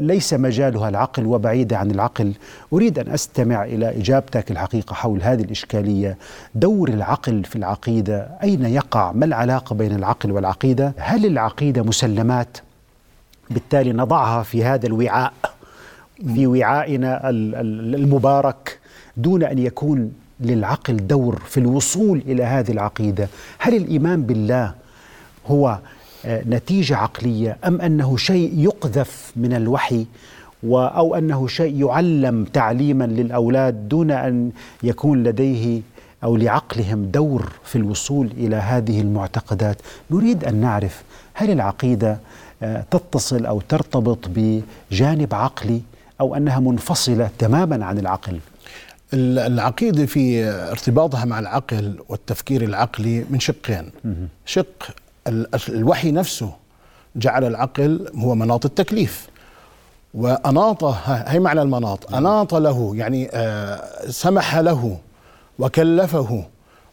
ليس 0.00 0.34
مجالها 0.34 0.88
العقل 0.88 1.26
وبعيده 1.26 1.78
عن 1.78 1.90
العقل. 1.90 2.32
أريد 2.72 2.98
أن 2.98 3.08
أستمع 3.12 3.64
إلى 3.64 3.88
إجابتك 4.00 4.50
الحقيقة 4.50 4.94
حول 4.94 5.22
هذه 5.22 5.42
الإشكالية. 5.42 6.16
دور 6.54 6.88
العقل 6.88 7.44
في 7.44 7.56
العقيدة 7.56 8.28
أين 8.42 8.64
يقع؟ 8.64 9.12
ما 9.12 9.24
العلاقة 9.24 9.74
بين 9.74 9.92
العقل 9.92 10.32
والعقيدة؟ 10.32 10.92
هل 10.96 11.26
العقيدة 11.26 11.82
مسلمات؟ 11.82 12.58
بالتالي 13.50 13.92
نضعها 13.92 14.42
في 14.42 14.64
هذا 14.64 14.86
الوعاء 14.86 15.32
في 16.34 16.46
وعائنا 16.46 17.28
ال- 17.30 17.54
ال- 17.54 17.94
المبارك 17.94 18.78
دون 19.16 19.42
أن 19.42 19.58
يكون 19.58 20.12
للعقل 20.40 21.06
دور 21.06 21.42
في 21.46 21.60
الوصول 21.60 22.22
إلى 22.26 22.44
هذه 22.44 22.70
العقيدة، 22.70 23.28
هل 23.58 23.74
الإيمان 23.74 24.22
بالله 24.22 24.74
هو 25.46 25.78
آه، 26.24 26.42
نتيجة 26.48 26.96
عقلية 26.96 27.56
أم 27.64 27.80
أنه 27.80 28.16
شيء 28.16 28.52
يقذف 28.58 29.32
من 29.36 29.52
الوحي 29.52 30.06
أو 30.72 31.14
أنه 31.14 31.46
شيء 31.46 31.86
يعلم 31.86 32.44
تعليما 32.44 33.04
للأولاد 33.04 33.88
دون 33.88 34.10
أن 34.10 34.50
يكون 34.82 35.22
لديه 35.22 35.80
أو 36.24 36.36
لعقلهم 36.36 37.04
دور 37.04 37.52
في 37.64 37.76
الوصول 37.76 38.30
إلى 38.36 38.56
هذه 38.56 39.00
المعتقدات، 39.00 39.76
نريد 40.10 40.44
أن 40.44 40.54
نعرف 40.54 41.02
هل 41.34 41.50
العقيدة 41.50 42.18
آه، 42.62 42.84
تتصل 42.90 43.46
أو 43.46 43.60
ترتبط 43.60 44.18
بجانب 44.28 45.34
عقلي 45.34 45.80
أو 46.20 46.34
أنها 46.34 46.60
منفصلة 46.60 47.30
تماما 47.38 47.84
عن 47.84 47.98
العقل؟ 47.98 48.38
ال- 49.14 49.38
العقيدة 49.38 50.06
في 50.06 50.44
ارتباطها 50.50 51.24
مع 51.24 51.38
العقل 51.38 51.98
والتفكير 52.08 52.62
العقلي 52.62 53.24
من 53.30 53.40
شقين. 53.40 53.90
شق 54.46 54.82
ال- 55.26 55.46
الوحي 55.68 56.10
نفسه 56.10 56.52
جعل 57.16 57.44
العقل 57.44 58.10
هو 58.14 58.34
مناط 58.34 58.64
التكليف. 58.64 59.26
وأناط 60.14 60.84
هي 61.06 61.38
معنى 61.40 61.62
المناط. 61.62 62.14
أناط 62.14 62.54
له 62.54 62.96
يعني 62.96 63.28
آه، 63.32 63.82
سمح 64.10 64.56
له 64.56 64.98
وكلفه 65.58 66.44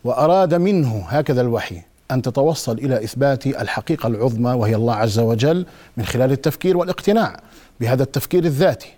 وأراد 0.04 0.54
منه 0.54 1.06
هكذا 1.08 1.42
الوحي 1.42 1.82
أن 2.12 2.22
تتوصل 2.22 2.78
إلى 2.78 3.04
إثبات 3.04 3.48
الحقيقة 3.48 4.08
العظمى 4.08 4.52
وهي 4.52 4.76
الله 4.76 4.96
عز 4.96 5.20
وجل 5.20 5.66
من 5.98 6.06
خلال 6.06 6.32
التفكير 6.32 6.78
والاقتناع 6.78 7.40
بهذا 7.80 8.04
التفكير 8.04 8.44
الذاتي. 8.44 8.94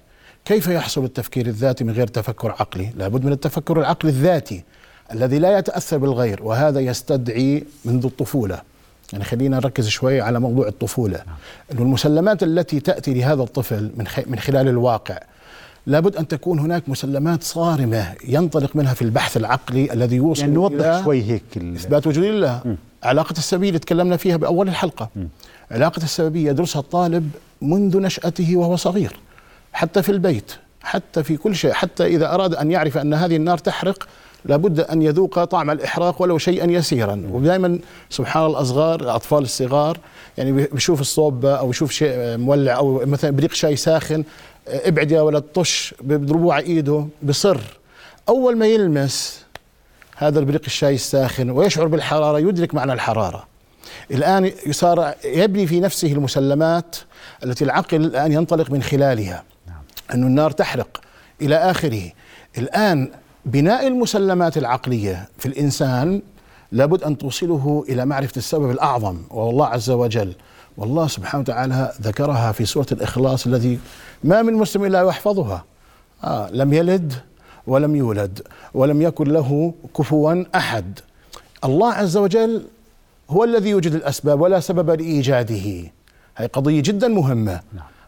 كيف 0.46 0.68
يحصل 0.68 1.04
التفكير 1.04 1.48
الذاتي 1.48 1.84
من 1.84 1.94
غير 1.94 2.08
تفكر 2.08 2.52
عقلي؟ 2.52 2.90
لابد 2.98 3.26
من 3.26 3.32
التفكر 3.32 3.80
العقلي 3.80 4.12
الذاتي 4.12 4.64
الذي 5.12 5.40
لا 5.40 5.58
يتأثر 5.58 5.98
بالغير 5.98 6.44
وهذا 6.44 6.80
يستدعي 6.80 7.64
منذ 7.86 8.06
الطفولة. 8.06 8.62
يعني 9.14 9.24
خلينا 9.24 9.58
نركز 9.58 9.88
شوي 9.88 10.22
على 10.22 10.40
موضوع 10.40 10.68
الطفولة. 10.68 11.22
أنه 11.72 11.82
المسلمات 11.82 12.44
التي 12.44 12.80
تأتي 12.80 13.14
لهذا 13.14 13.44
الطفل 13.44 13.92
من, 13.98 14.08
خ... 14.08 14.20
من 14.28 14.40
خلال 14.40 14.68
الواقع 14.68 15.18
لابد 15.88 16.16
أن 16.16 16.28
تكون 16.28 16.60
هناك 16.60 16.90
مسلمات 16.90 17.44
صارمة 17.44 18.14
ينطلق 18.28 18.76
منها 18.76 18.94
في 18.94 19.02
البحث 19.02 19.38
العقلي 19.38 19.94
الذي 19.94 20.16
يوصل 20.16 20.42
يعني 20.42 20.54
نوضح 20.54 21.04
شوي 21.04 21.24
هيك 21.24 21.44
إثبات 21.58 22.08
وجود 22.08 22.24
الله. 22.24 22.78
علاقة 23.04 23.34
السبيل 23.38 23.68
اللي 23.68 23.80
تكلمنا 23.80 24.18
فيها 24.18 24.38
بأول 24.38 24.68
الحلقة. 24.68 25.10
علاقة 25.72 26.04
السببية 26.04 26.50
يدرسها 26.50 26.80
الطالب 26.80 27.32
منذ 27.62 27.98
نشأته 27.98 28.56
وهو 28.56 28.76
صغير. 28.76 29.20
حتى 29.76 30.04
في 30.04 30.10
البيت 30.10 30.52
حتى 30.82 31.24
في 31.24 31.38
كل 31.38 31.56
شيء 31.56 31.72
حتى 31.72 32.06
إذا 32.06 32.34
أراد 32.34 32.56
أن 32.56 32.72
يعرف 32.72 32.98
أن 32.98 33.14
هذه 33.14 33.36
النار 33.36 33.58
تحرق 33.58 34.08
لابد 34.46 34.80
أن 34.80 35.02
يذوق 35.02 35.44
طعم 35.44 35.70
الإحراق 35.70 36.22
ولو 36.22 36.38
شيئا 36.38 36.72
يسيرا. 36.72 37.24
ودائما 37.32 37.80
سبحان 38.10 38.46
الله 38.46 38.58
الأصغار 38.58 39.02
الأطفال 39.02 39.44
الصغار 39.44 39.98
يعني 40.38 40.52
بيشوف 40.52 41.02
الصوب 41.02 41.46
أو 41.46 41.70
يشوف 41.70 41.92
شيء 41.92 42.38
مولع 42.38 42.78
أو 42.78 43.06
مثلا 43.06 43.32
بريق 43.32 43.54
شاي 43.54 43.76
ساخن 43.76 44.24
ابعد 44.68 45.12
يا 45.12 45.22
ولد 45.22 45.44
طش 45.54 45.96
بيضربوه 46.02 46.54
على 46.54 46.66
إيده 46.66 47.08
بصر. 47.24 47.58
أول 48.30 48.58
ما 48.58 48.66
يلمس 48.68 49.46
هذا 50.16 50.40
البريق 50.40 50.62
الشاي 50.66 50.96
الساخن 50.96 51.50
ويشعر 51.50 51.88
بالحرارة 51.88 52.40
يدرك 52.40 52.76
معنى 52.76 52.94
الحرارة. 52.94 53.48
الآن 54.12 54.52
صار 54.72 55.14
يبني 55.26 55.68
في 55.68 55.80
نفسه 55.80 56.12
المسلمات 56.12 56.96
التي 57.44 57.64
العقل 57.64 57.98
الآن 57.98 58.32
ينطلق 58.32 58.72
من 58.72 58.84
خلالها. 58.84 59.44
أن 60.14 60.24
النار 60.24 60.52
تحرق 60.52 61.02
إلى 61.42 61.56
آخره. 61.56 62.12
الآن 62.58 63.12
بناء 63.46 63.88
المسلمات 63.88 64.58
العقلية 64.58 65.30
في 65.38 65.46
الإنسان 65.46 66.22
لابد 66.72 67.04
أن 67.04 67.18
توصله 67.18 67.86
إلى 67.90 68.06
معرفة 68.06 68.38
السبب 68.38 68.72
الأعظم 68.72 69.18
وهو 69.30 69.50
الله 69.50 69.66
عز 69.68 69.90
وجل 69.90 70.34
والله 70.78 71.08
سبحانه 71.08 71.42
وتعالى 71.42 71.94
ذكرها 72.02 72.52
في 72.52 72.66
سورة 72.66 72.88
الإخلاص 72.92 73.46
الذي 73.46 73.80
ما 74.24 74.42
من 74.42 74.54
مسلم 74.54 74.86
إلا 74.86 75.02
يحفظها. 75.02 75.64
آه 76.24 76.50
لم 76.52 76.74
يلد 76.74 77.14
ولم 77.68 77.96
يولد 77.96 78.42
ولم 78.74 79.02
يكن 79.02 79.28
له 79.28 79.74
كفوا 79.98 80.44
أحد. 80.56 81.00
الله 81.64 81.94
عز 81.94 82.18
وجل 82.18 82.66
هو 83.30 83.44
الذي 83.44 83.70
يوجد 83.70 83.94
الأسباب 83.94 84.42
ولا 84.42 84.60
سبب 84.60 84.90
لإيجاده. 84.90 85.92
هذه 86.36 86.48
قضية 86.54 86.82
جدا 86.82 87.08
مهمة. 87.08 87.60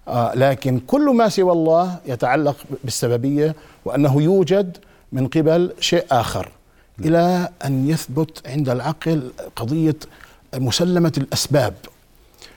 آه 0.08 0.36
لكن 0.36 0.80
كل 0.80 1.16
ما 1.16 1.30
سوى 1.30 1.52
الله 1.52 2.00
يتعلق 2.06 2.56
بالسببية 2.84 3.56
وأنه 3.86 4.22
يوجد 4.22 4.78
من 5.12 5.28
قبل 5.28 5.74
شيء 5.80 6.06
آخر 6.12 6.52
إلى 7.06 7.50
أن 7.66 7.90
يثبت 7.90 8.48
عند 8.48 8.70
العقل 8.70 9.32
قضية 9.56 9.96
مسلمة 10.56 11.14
الأسباب. 11.18 11.74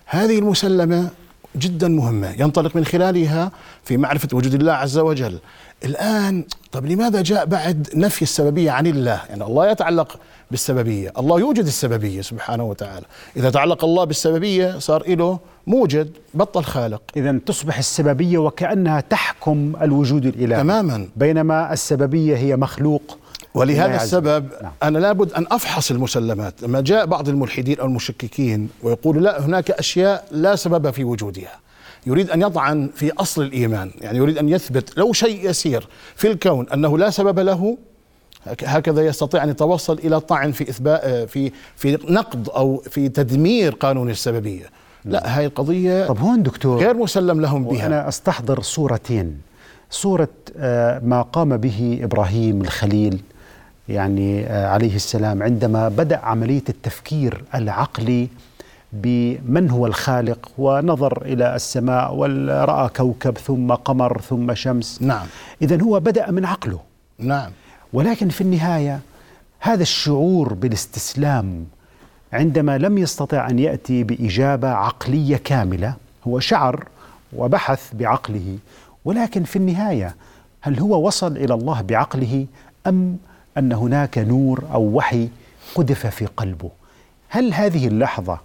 هذه 0.07 0.38
المسلمة 0.38 1.09
جدا 1.57 1.88
مهمة 1.88 2.30
ينطلق 2.38 2.76
من 2.76 2.85
خلالها 2.85 3.50
في 3.85 3.97
معرفة 3.97 4.28
وجود 4.33 4.54
الله 4.54 4.73
عز 4.73 4.99
وجل. 4.99 5.38
الآن 5.85 6.45
طب 6.73 6.87
لماذا 6.87 7.23
جاء 7.23 7.45
بعد 7.45 7.88
نفي 7.95 8.23
السببية 8.23 8.71
عن 8.71 8.87
الله؟ 8.87 9.21
يعني 9.28 9.45
الله 9.45 9.71
يتعلق 9.71 10.19
بالسببية. 10.50 11.12
الله 11.19 11.40
يوجد 11.40 11.66
السببية 11.66 12.21
سبحانه 12.21 12.64
وتعالى. 12.64 13.07
إذا 13.37 13.50
تعلق 13.50 13.85
الله 13.85 14.04
بالسببية 14.04 14.78
صار 14.78 15.14
له 15.14 15.38
موجد 15.66 16.11
بطل 16.35 16.64
خالق. 16.64 17.02
إذا 17.16 17.38
تصبح 17.47 17.78
السببية 17.78 18.38
وكأنها 18.38 19.00
تحكم 19.00 19.73
الوجود 19.83 20.26
الإلهي. 20.26 20.61
تماما. 20.61 21.09
بينما 21.16 21.73
السببية 21.73 22.37
هي 22.37 22.57
مخلوق. 22.57 23.19
ولهذا 23.54 23.97
السبب. 23.97 24.49
نعم. 24.62 24.73
أنا 24.83 24.99
لابد 24.99 25.33
أن 25.33 25.47
أفحص 25.50 25.90
المسلمات. 25.90 26.62
لما 26.62 26.80
جاء 26.80 27.07
بعض 27.07 27.28
الملحدين 27.28 27.80
أو 27.80 27.87
المشككين 27.87 28.69
ويقول 28.83 29.25
لا 29.25 29.45
هناك 29.47 29.71
أشياء 29.71 30.25
لا 30.30 30.57
سبب 30.57 30.90
في 30.90 31.04
وجودها. 31.04 31.59
يريد 32.07 32.30
أن 32.30 32.42
يطعن 32.42 32.90
في 32.95 33.12
أصل 33.12 33.42
الإيمان. 33.42 33.90
يعني 34.00 34.19
يريد 34.19 34.38
أن 34.38 34.49
يثبت 34.49 34.99
لو 34.99 35.12
شيء 35.12 35.50
يسير 35.50 35.88
في 36.16 36.30
الكون 36.30 36.66
أنه 36.75 36.99
لا 36.99 37.11
سبب 37.11 37.38
له 37.38 37.78
هكذا 38.47 39.06
يستطيع 39.06 39.44
أن 39.44 39.49
يتوصل 39.49 39.99
إلى 39.99 40.16
الطعن 40.16 40.52
في 40.52 40.70
إثبات 40.70 41.28
في 41.28 41.52
في 41.76 41.99
نقض 42.09 42.50
أو 42.50 42.82
في 42.90 43.09
تدمير 43.09 43.75
قانون 43.75 44.11
السببية. 44.11 44.66
لا 45.04 45.38
هاي 45.38 45.47
القضية 45.47 46.06
طب 46.06 46.18
هون 46.18 46.42
دكتور 46.42 46.78
غير 46.78 46.94
مسلم 46.94 47.40
لهم 47.40 47.64
بها. 47.64 47.82
وأنا 47.82 48.09
أستحضر 48.09 48.61
صورتين. 48.61 49.40
صورة 49.90 50.28
آه، 50.56 50.99
ما 51.04 51.23
قام 51.23 51.56
به 51.56 52.00
إبراهيم 52.02 52.61
الخليل 52.61 53.20
يعني 53.88 54.47
آه، 54.47 54.66
عليه 54.66 54.97
السلام 54.97 55.42
عندما 55.42 55.88
بدأ 55.88 56.20
عملية 56.23 56.64
التفكير 56.68 57.44
العقلي 57.54 58.28
بمن 58.92 59.70
هو 59.70 59.87
الخالق 59.87 60.49
ونظر 60.59 61.23
إلى 61.23 61.56
السماء 61.56 62.14
ورأى 62.14 62.88
كوكب 62.97 63.38
ثم 63.38 63.73
قمر 63.73 64.20
ثم 64.20 64.54
شمس. 64.54 65.02
نعم. 65.02 65.26
إذا 65.62 65.82
هو 65.82 66.00
بدأ 66.00 66.30
من 66.30 66.44
عقله. 66.44 66.80
نعم. 67.18 67.50
ولكن 67.92 68.28
في 68.28 68.40
النهاية 68.40 69.00
هذا 69.61 69.82
الشعور 69.82 70.54
بالاستسلام 70.54 71.66
عندما 72.32 72.78
لم 72.78 72.99
يستطع 72.99 73.49
أن 73.50 73.59
يأتي 73.59 74.04
بإجابة 74.04 74.68
عقلية 74.68 75.37
كاملة 75.37 75.94
هو 76.28 76.40
شعر 76.40 76.85
وبحث 77.37 77.94
بعقله 77.94 78.59
ولكن 79.04 79.44
في 79.44 79.56
النهاية 79.56 80.14
هل 80.61 80.80
هو 80.80 81.06
وصل 81.06 81.37
إلى 81.37 81.54
الله 81.54 81.80
بعقله 81.80 82.47
أم 82.87 83.16
أن 83.59 83.73
هناك 83.73 84.18
نور 84.18 84.64
أو 84.73 84.82
وحي 84.82 85.28
قذف 85.75 86.06
في 86.06 86.26
قلبه؟ 86.26 86.70
هل 87.28 87.54
هذه 87.54 87.87
اللحظة 87.87 88.40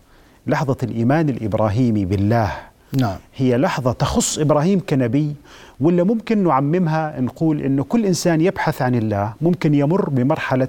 لحظة 0.48 0.78
الإيمان 0.84 1.30
الإبراهيمي 1.30 2.06
بالله 2.06 2.52
نعم. 2.94 3.18
هي 3.36 3.58
لحظة 3.58 3.92
تخص 3.92 4.40
إبراهيم 4.40 4.82
كنبي 4.90 5.36
ولا 5.80 6.04
ممكن 6.04 6.44
نعممها 6.44 7.20
نقول 7.20 7.62
أنه 7.62 7.84
كل 7.84 8.06
إنسان 8.06 8.42
يبحث 8.42 8.82
عن 8.82 8.96
الله 8.96 9.34
ممكن 9.42 9.74
يمر 9.74 10.10
بمرحلة 10.10 10.68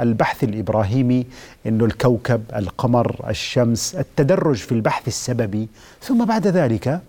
البحث 0.00 0.44
الإبراهيمي 0.44 1.26
أنه 1.66 1.84
الكوكب 1.84 2.42
القمر 2.56 3.16
الشمس 3.28 3.94
التدرج 3.94 4.56
في 4.56 4.72
البحث 4.72 5.08
السببي 5.08 5.68
ثم 6.02 6.24
بعد 6.24 6.46
ذلك 6.46 7.00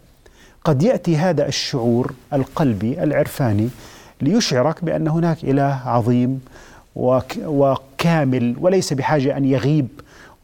قد 0.63 0.83
يأتي 0.83 1.17
هذا 1.17 1.47
الشعور 1.47 2.13
القلبي 2.33 3.03
العرفاني 3.03 3.69
ليشعرك 4.21 4.83
بأن 4.83 5.07
هناك 5.07 5.43
إله 5.43 5.81
عظيم 5.85 6.41
وك 6.95 7.37
وكامل 7.45 8.55
وليس 8.59 8.93
بحاجة 8.93 9.37
أن 9.37 9.45
يغيب 9.45 9.87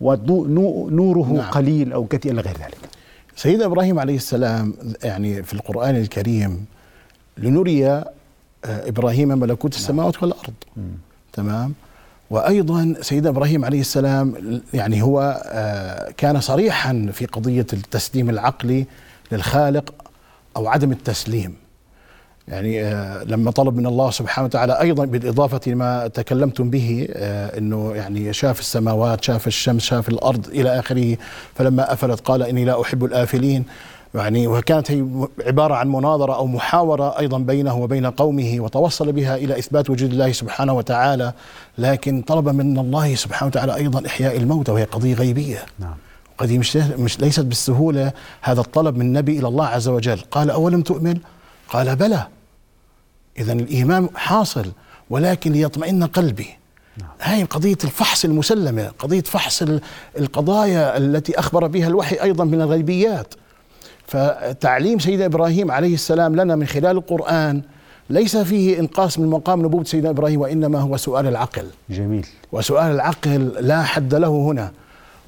ونوره 0.02 1.34
نعم. 1.34 1.52
قليل 1.52 1.94
أو 1.94 2.06
كثير 2.06 2.32
إلى 2.32 2.42
غير 2.42 2.58
ذلك 2.58 2.78
سيدنا 3.36 3.66
إبراهيم 3.66 4.00
عليه 4.00 4.16
السلام 4.16 4.74
يعني 5.04 5.44
في 5.44 5.54
القرآن 5.54 5.96
الكريم 5.96 6.66
لنري 7.38 8.04
إبراهيم 8.66 9.28
ملكوت 9.28 9.76
السماوات 9.76 10.24
والأرض. 10.24 10.54
م. 10.78 10.82
تمام؟ 11.34 11.74
وأيضا 12.30 12.96
سيدنا 13.02 13.30
إبراهيم 13.30 13.66
عليه 13.66 13.80
السلام 13.80 14.36
يعني 14.74 15.02
هو 15.02 15.44
آه، 15.46 16.12
كان 16.18 16.40
صريحا 16.42 17.10
في 17.14 17.26
قضية 17.26 17.66
التسليم 17.74 18.30
العقلي 18.30 18.86
للخالق 19.32 19.94
أو 20.58 20.68
عدم 20.68 20.92
التسليم. 20.92 21.56
يعني 22.48 22.84
آه، 22.84 23.24
لما 23.24 23.52
طلب 23.52 23.78
من 23.78 23.86
الله 23.86 24.12
سبحانه 24.12 24.46
وتعالى 24.46 24.82
أيضا 24.82 25.06
بالإضافة 25.06 25.60
لما 25.68 26.08
تكلمتم 26.08 26.70
به 26.70 27.08
آه، 27.12 27.58
إنه 27.58 27.94
يعني 27.96 28.34
شاف 28.34 28.60
السماوات 28.60 29.24
شاف 29.24 29.48
الشمس 29.48 29.82
شاف 29.82 30.10
الأرض 30.10 30.48
إلى 30.48 30.80
آخره 30.80 31.18
فلما 31.56 31.94
أفلت 31.94 32.20
قال 32.20 32.44
إني 32.44 32.66
لا 32.66 32.82
أحب 32.82 33.06
الآفلين. 33.06 33.64
يعني 34.16 34.48
وكانت 34.48 34.92
هي 34.92 35.06
عبارة 35.46 35.76
عن 35.76 35.88
مناظرة 35.88 36.36
أو 36.36 36.48
محاورة 36.48 37.20
أيضا 37.20 37.38
بينه 37.38 37.78
وبين 37.78 38.06
قومه 38.06 38.56
وتوصل 38.60 39.12
بها 39.12 39.36
إلى 39.36 39.60
إثبات 39.60 39.90
وجود 39.90 40.12
الله 40.12 40.32
سبحانه 40.32 40.74
وتعالى 40.74 41.34
لكن 41.78 42.22
طلب 42.22 42.50
من 42.50 42.80
الله 42.80 43.16
سبحانه 43.16 43.48
وتعالى 43.48 43.76
أيضا 43.76 44.08
إحياء 44.08 44.38
الموتى 44.38 44.72
وهي 44.72 44.84
قضية 44.84 45.14
غيبية. 45.14 45.66
نعم. 45.80 45.94
قضية 46.38 46.58
مش 46.58 46.76
مش 46.76 47.20
ليست 47.20 47.40
بالسهولة 47.40 48.12
هذا 48.42 48.62
الطلب 48.62 48.98
من 48.98 49.06
النبي 49.06 49.40
إلى 49.40 49.48
الله 49.48 49.66
عز 49.66 49.88
وجل. 49.88 50.20
قال 50.32 50.50
أولم 50.50 50.82
تؤمن؟ 50.82 51.18
قال 51.70 51.96
بلى. 51.96 52.28
إذا 53.40 53.54
الإيمان 53.54 54.10
حاصل 54.16 54.72
ولكن 55.10 55.52
ليطمئن 55.52 56.04
قلبي. 56.04 56.48
نعم. 56.98 57.10
هاي 57.22 57.44
قضية 57.44 57.78
الفحص 57.84 58.26
المسلمة 58.26 58.92
قضية 59.00 59.22
فحص 59.22 59.64
القضايا 60.18 60.98
التي 60.98 61.40
أخبر 61.40 61.68
بها 61.68 61.88
الوحي 61.88 62.16
أيضا 62.16 62.44
من 62.44 62.62
الغيبيات. 62.62 63.34
فتعليم 64.08 65.00
سيدنا 65.00 65.26
إبراهيم 65.26 65.72
عليه 65.72 65.94
السلام 65.94 66.36
لنا 66.36 66.56
من 66.56 66.66
خلال 66.66 66.98
القرآن 66.98 67.62
ليس 68.10 68.38
فيه 68.38 68.80
إنقاص 68.80 69.20
من 69.20 69.28
مقام 69.28 69.66
نبوة 69.66 69.84
سيدنا 69.84 70.10
إبراهيم 70.10 70.42
وإنما 70.42 70.80
هو 70.80 70.98
سؤال 70.98 71.28
العقل. 71.28 71.66
جميل. 71.90 72.26
وسؤال 72.52 72.92
العقل 72.92 73.52
لا 73.60 73.84
حد 73.84 74.16
له 74.16 74.28
هنا. 74.28 74.72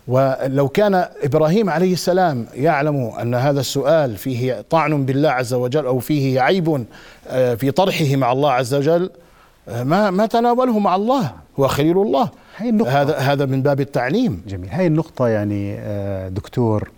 ولو 0.08 0.68
كان 0.68 1.06
إبراهيم 1.24 1.70
عليه 1.70 1.94
السلام 1.94 2.46
يعلم 2.54 3.12
أن 3.22 3.36
هذا 3.36 3.60
السؤال 3.60 4.18
فيه 4.18 4.66
طعن 4.70 5.06
بالله 5.06 5.30
عز 5.30 5.54
وجل 5.54 5.86
أو 5.86 6.00
فيه 6.00 6.42
عيب 6.42 6.86
آه، 7.28 7.56
في 7.56 7.72
طرحه 7.72 8.16
مع 8.16 8.32
الله 8.32 8.52
عز 8.52 8.74
وجل 8.74 9.10
آه، 9.70 9.84
ما 9.84 10.12
ما 10.12 10.26
تناوله 10.26 10.80
مع 10.80 10.96
الله. 10.96 11.32
هو 11.60 11.68
خليل 11.68 11.98
الله. 11.98 12.30
النقطة. 12.62 13.02
هذا 13.02 13.18
هذا 13.18 13.46
من 13.46 13.62
باب 13.62 13.82
التعليم. 13.82 14.42
جميل. 14.48 14.70
هاي 14.70 14.88
النقطة 14.88 15.28
يعني 15.28 15.76
آه، 15.80 16.30
دكتور 16.30 16.92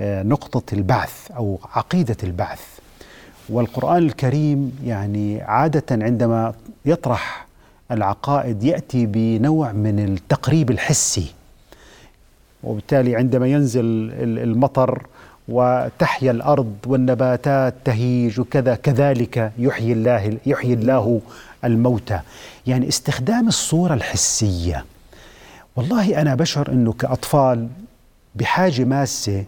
نقطة 0.00 0.74
البعث 0.74 1.30
أو 1.30 1.58
عقيدة 1.72 2.16
البعث. 2.22 2.60
والقرآن 3.48 4.02
الكريم 4.02 4.78
يعني 4.84 5.42
عادة 5.42 6.04
عندما 6.04 6.54
يطرح 6.84 7.46
العقائد 7.90 8.62
يأتي 8.62 9.06
بنوع 9.06 9.72
من 9.72 9.98
التقريب 9.98 10.70
الحسي. 10.70 11.26
وبالتالي 12.62 13.16
عندما 13.16 13.46
ينزل 13.46 14.10
المطر 14.22 15.06
وتحيا 15.48 16.30
الأرض 16.30 16.74
والنباتات 16.86 17.74
تهيج 17.84 18.40
وكذا 18.40 18.74
كذلك 18.74 19.52
يحيي 19.58 19.92
الله 19.92 20.38
يحيي 20.46 20.74
الله 20.74 21.20
الموتى. 21.64 22.20
يعني 22.66 22.88
استخدام 22.88 23.48
الصورة 23.48 23.94
الحسية. 23.94 24.84
والله 25.76 26.20
أنا 26.20 26.34
بشعر 26.34 26.68
إنه 26.68 26.92
كأطفال 26.92 27.68
بحاجة 28.34 28.84
ماسة 28.84 29.44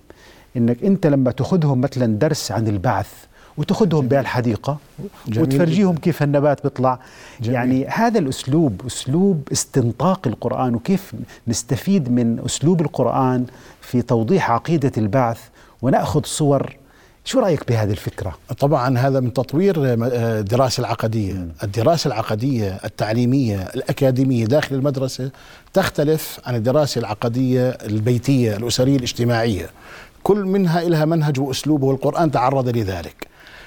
إنك 0.57 0.85
أنت 0.85 1.07
لما 1.07 1.31
تاخذهم 1.31 1.81
مثلا 1.81 2.07
درس 2.19 2.53
عن 2.53 2.69
البعث 2.69 3.09
وتاخذهم 3.57 4.09
بهالحديقة 4.09 4.79
وتفرجيهم 5.37 5.97
كيف 5.97 6.23
النبات 6.23 6.63
بيطلع. 6.63 6.99
يعني 7.41 7.87
هذا 7.87 8.19
الأسلوب 8.19 8.83
أسلوب 8.87 9.49
استنطاق 9.53 10.27
القرآن 10.27 10.75
وكيف 10.75 11.13
نستفيد 11.49 12.11
من 12.13 12.41
أسلوب 12.45 12.81
القرآن 12.81 13.47
في 13.81 14.03
توضيح 14.03 14.51
عقيدة 14.51 14.93
البعث 14.99 15.41
ونأخذ 15.83 16.21
صور 16.25 16.77
شو 17.25 17.41
رأيك 17.41 17.69
بهذه 17.69 17.91
الفكرة؟ 17.91 18.39
طبعا 18.59 18.99
هذا 18.99 19.21
من 19.21 19.33
تطوير 19.33 19.75
الدراسة 19.79 20.81
العقدية، 20.81 21.49
الدراسة 21.63 22.09
العقدية 22.09 22.81
التعليمية 22.85 23.63
الأكاديمية 23.63 24.47
داخل 24.47 24.75
المدرسة 24.75 25.31
تختلف 25.73 26.41
عن 26.47 26.55
الدراسة 26.55 26.99
العقدية 26.99 27.69
البيتية 27.69 28.57
الأسرية 28.57 28.97
الاجتماعية. 28.97 29.71
كل 30.23 30.39
منها 30.39 30.81
لها 30.81 31.05
منهج 31.05 31.41
واسلوب 31.41 31.83
والقرآن 31.83 32.31
تعرض 32.31 32.69
لذلك. 32.69 33.27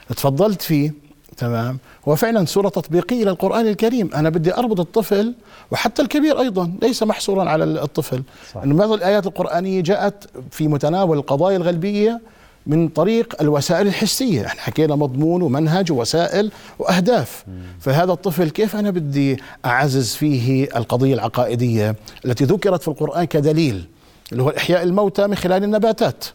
تفضلت 0.09 0.61
فيه 0.61 0.93
تمام. 1.37 1.77
هو 2.07 2.15
فعلا 2.15 2.45
صورة 2.45 2.69
تطبيقية 2.69 3.25
للقرآن 3.25 3.67
الكريم. 3.67 4.09
أنا 4.15 4.29
بدي 4.29 4.53
أربط 4.53 4.79
الطفل 4.79 5.33
وحتى 5.71 6.01
الكبير 6.01 6.39
أيضا 6.39 6.73
ليس 6.81 7.03
محصورا 7.03 7.49
على 7.49 7.63
الطفل. 7.63 8.23
أن 8.63 8.75
بعض 8.75 8.91
الآيات 8.91 9.25
القرآنية 9.25 9.81
جاءت 9.81 10.29
في 10.51 10.67
متناول 10.67 11.17
القضايا 11.17 11.57
الغلبية 11.57 12.21
من 12.67 12.87
طريق 12.87 13.41
الوسائل 13.41 13.87
الحسية. 13.87 14.45
إحنا 14.45 14.61
حكينا 14.61 14.95
مضمون 14.95 15.41
ومنهج 15.41 15.91
ووسائل 15.91 16.51
وأهداف. 16.79 17.45
فهذا 17.79 18.11
الطفل 18.11 18.49
كيف 18.49 18.75
أنا 18.75 18.89
بدي 18.89 19.37
أعزز 19.65 20.15
فيه 20.15 20.63
القضية 20.75 21.13
العقائدية 21.13 21.95
التي 22.25 22.43
ذكرت 22.43 22.81
في 22.81 22.87
القرآن 22.87 23.23
كدليل؟ 23.23 23.85
اللي 24.31 24.43
هو 24.43 24.49
إحياء 24.49 24.83
الموتى 24.83 25.27
من 25.27 25.35
خلال 25.35 25.63
النباتات. 25.63 26.25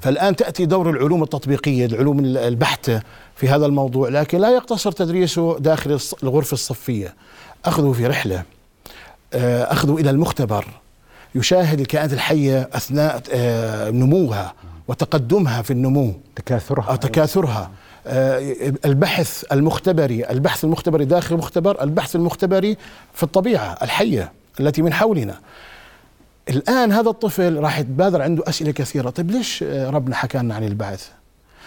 فالآن 0.00 0.36
تأتي 0.36 0.66
دور 0.66 0.90
العلوم 0.90 1.22
التطبيقية 1.22 1.86
العلوم 1.86 2.20
البحتة 2.20 3.00
في 3.36 3.48
هذا 3.48 3.66
الموضوع 3.66 4.08
لكن 4.08 4.38
لا 4.38 4.50
يقتصر 4.50 4.92
تدريسه 4.92 5.58
داخل 5.58 5.98
الغرفة 6.22 6.54
الصفية. 6.54 7.14
أخذه 7.64 7.92
في 7.92 8.06
رحلة 8.06 8.42
آه، 9.32 9.72
أخذه 9.72 9.96
إلى 9.96 10.10
المختبر. 10.10 10.64
يشاهد 11.34 11.80
الكائنات 11.80 12.12
الحية 12.12 12.70
أثناء 12.72 13.22
آه، 13.32 13.90
نموها 13.90 14.54
وتقدمها 14.88 15.62
في 15.62 15.70
النمو 15.70 16.14
تكاثرها. 16.36 16.96
تكاثرها. 16.96 17.70
آه، 18.06 18.72
البحث 18.84 19.44
المختبري 19.52 20.30
البحث 20.30 20.64
المختبري 20.64 21.04
داخل 21.04 21.34
المختبر 21.34 21.82
البحث 21.82 22.16
المختبري 22.16 22.76
في 23.14 23.22
الطبيعة 23.22 23.78
الحية 23.82 24.32
التي 24.60 24.82
من 24.82 24.92
حولنا. 24.92 25.40
الآن 26.48 26.92
هذا 26.92 27.10
الطفل 27.10 27.56
راح 27.58 27.78
يتبادر 27.78 28.22
عنده 28.22 28.44
أسئلة 28.48 28.70
كثيرة. 28.70 29.10
طيب 29.10 29.30
ليش 29.30 29.62
ربنا 29.62 30.14
حكى 30.14 30.38
لنا 30.38 30.54
عن 30.54 30.64
البعث؟ 30.64 31.08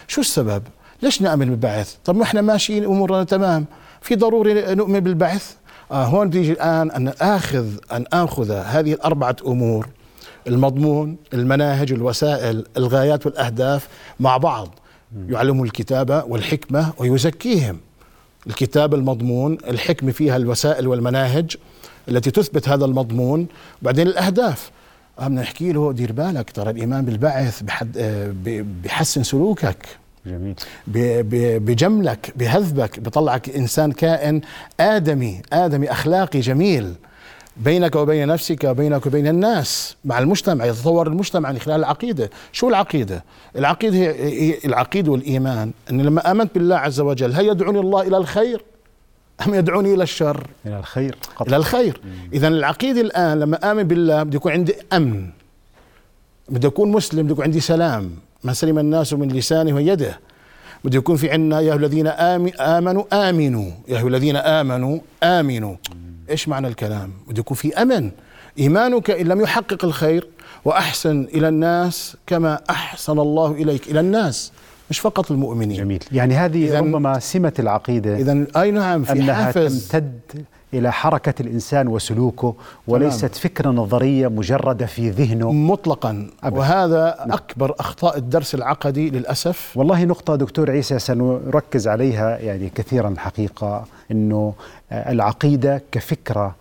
شو 0.08 0.22
السبب؟ 0.22 0.63
ليش 1.02 1.22
نؤمن 1.22 1.50
بالبعث؟ 1.50 1.96
طب 2.06 2.15
ما 2.15 2.24
إحنا 2.24 2.41
ماشيين 2.41 2.84
أمورنا 2.84 3.24
تمام. 3.24 3.65
في 4.02 4.15
ضروري 4.15 4.76
نؤمن 4.76 5.00
بالبعث؟ 5.00 5.54
آه 5.91 6.06
هون 6.06 6.30
بيجي 6.30 6.52
الآن 6.52 6.91
أن 6.91 7.08
آخذ 7.22 7.67
أن 7.91 8.06
آخذ 8.13 8.52
هذه 8.52 8.94
الأربعة 8.94 9.36
أمور. 9.48 9.88
المضمون 10.48 11.17
المناهج 11.34 11.91
الوسائل 11.91 12.65
الغايات 12.78 13.26
والأهداف 13.26 13.88
مع 14.20 14.38
بعض. 14.38 14.70
يعلمهم 15.30 15.63
الكتابة 15.63 16.24
والحكمة 16.24 16.94
ويزكيهم. 16.98 17.78
الكتاب 18.48 18.94
المضمون 18.94 19.58
الحكمة 19.67 20.12
فيها 20.12 20.38
الوسائل 20.38 20.88
والمناهج. 20.88 21.56
التي 22.10 22.32
تثبت 22.32 22.70
هذا 22.70 22.86
المضمون. 22.86 23.48
بعدين 23.82 24.08
الأهداف. 24.08 24.72
بدنا 25.20 25.42
نحكي 25.42 25.72
له 25.72 25.92
دير 25.92 26.12
بالك 26.12 26.52
ترى 26.52 26.70
الإيمان 26.70 27.06
بالبعث 27.06 27.62
بحد 27.62 27.98
آه، 27.98 28.34
بحسن 28.84 29.24
سلوكك. 29.24 29.86
جميل. 30.26 30.56
بجملك 31.60 32.34
بهذبك 32.36 33.00
بطلعك 33.00 33.50
إنسان 33.50 33.92
كائن 33.92 34.42
آدمي 34.80 35.42
آدمي 35.54 35.92
أخلاقي 35.92 36.40
جميل. 36.40 36.94
بينك 37.58 37.96
وبين 37.96 38.28
نفسك 38.28 38.64
وبينك 38.64 39.06
وبين 39.06 39.28
الناس 39.28 39.96
مع 40.06 40.20
المجتمع 40.20 40.66
يتطور 40.66 41.08
المجتمع 41.08 41.52
من 41.52 41.60
خلال 41.60 41.80
العقيدة. 41.80 42.30
شو 42.52 42.70
العقيدة؟ 42.70 43.24
العقيدة 43.56 43.96
هي 43.98 44.58
العقيدة 44.66 45.12
والإيمان. 45.12 45.72
أن 45.92 46.02
لما 46.02 46.32
آمنت 46.32 46.54
بالله 46.54 46.76
عز 46.76 47.00
وجل 47.00 47.34
هل 47.34 47.46
يدعوني 47.46 47.80
الله 47.80 48.02
إلى 48.02 48.18
الخير؟ 48.18 48.64
أم 49.48 49.54
يدعوني 49.54 49.94
إلى 49.94 50.04
الشر؟ 50.04 50.48
إلى 50.66 50.80
الخير 50.80 51.16
قطع. 51.36 51.48
إلى 51.48 51.56
الخير. 51.56 52.02
إذا 52.34 52.48
العقيدة 52.48 53.02
الآن 53.02 53.40
لما 53.40 53.72
آمن 53.72 53.84
بالله 53.84 54.24
بده 54.24 54.36
يكون 54.36 54.52
عندي 54.52 54.76
أمن. 54.94 55.30
بده 56.50 56.68
أكون 56.68 56.92
مسلم 56.92 57.24
بده 57.24 57.32
يكون 57.32 57.46
عندي 57.46 57.60
سلام. 57.60 58.12
ما 58.44 58.54
سلم 58.54 58.80
الناس 58.80 59.14
من 59.14 59.28
لسانه 59.28 59.76
ويده. 59.76 60.20
بده 60.84 60.98
يكون 60.98 61.16
في 61.16 61.32
عندنا 61.32 61.60
يا 61.60 61.76
الذين 61.76 62.08
آمنوا 62.08 63.30
آمنوا. 63.30 63.72
يا 63.88 64.02
الذين 64.02 64.36
آمنوا 64.36 65.00
آمنوا. 65.24 65.76
إيش 66.30 66.48
معنى 66.48 66.68
الكلام؟ 66.68 67.12
بده 67.28 67.40
يكون 67.40 67.58
في 67.58 67.82
أمن. 67.82 68.12
إيمانك 68.60 69.10
إن 69.10 69.28
لم 69.28 69.42
يحقق 69.42 69.86
الخير 69.86 70.28
وأحسن 70.66 71.24
إلى 71.24 71.48
الناس 71.48 72.18
كما 72.28 72.62
أحسن 72.70 73.20
الله 73.20 73.52
إليك. 73.52 73.92
إلى 73.92 74.00
الناس. 74.00 74.52
مش 74.92 75.00
فقط 75.00 75.32
المؤمنين 75.32 75.78
جميل 75.78 76.04
يعني 76.12 76.36
هذه 76.36 76.80
ربما 76.80 77.20
سمة 77.20 77.54
العقيدة 77.60 78.18
إذا 78.18 78.46
أي 78.56 78.72
نعم 78.72 79.04
في 79.04 79.12
أنها 79.12 79.34
حافز 79.34 79.88
تمتد 79.88 80.46
إلى 80.74 80.92
حركة 80.92 81.34
الإنسان 81.42 81.88
وسلوكه 81.88 82.56
وليست 82.88 83.26
تمام. 83.26 83.32
فكرة 83.34 83.70
نظرية 83.70 84.28
مجردة 84.28 84.86
في 84.86 85.10
ذهنه 85.10 85.52
مطلقا 85.52 86.30
أبدا. 86.44 86.60
وهذا 86.60 87.16
نعم. 87.20 87.32
أكبر 87.32 87.76
أخطاء 87.80 88.18
الدرس 88.18 88.56
العقدي 88.56 89.10
للأسف 89.10 89.74
والله 89.76 90.04
نقطة 90.04 90.36
دكتور 90.36 90.72
عيسى 90.72 91.00
سنركز 91.00 91.88
عليها 91.88 92.38
يعني 92.38 92.70
كثيرا 92.76 93.14
حقيقة 93.18 93.86
أنه 94.12 94.54
العقيدة 94.92 95.82
كفكرة 95.92 96.56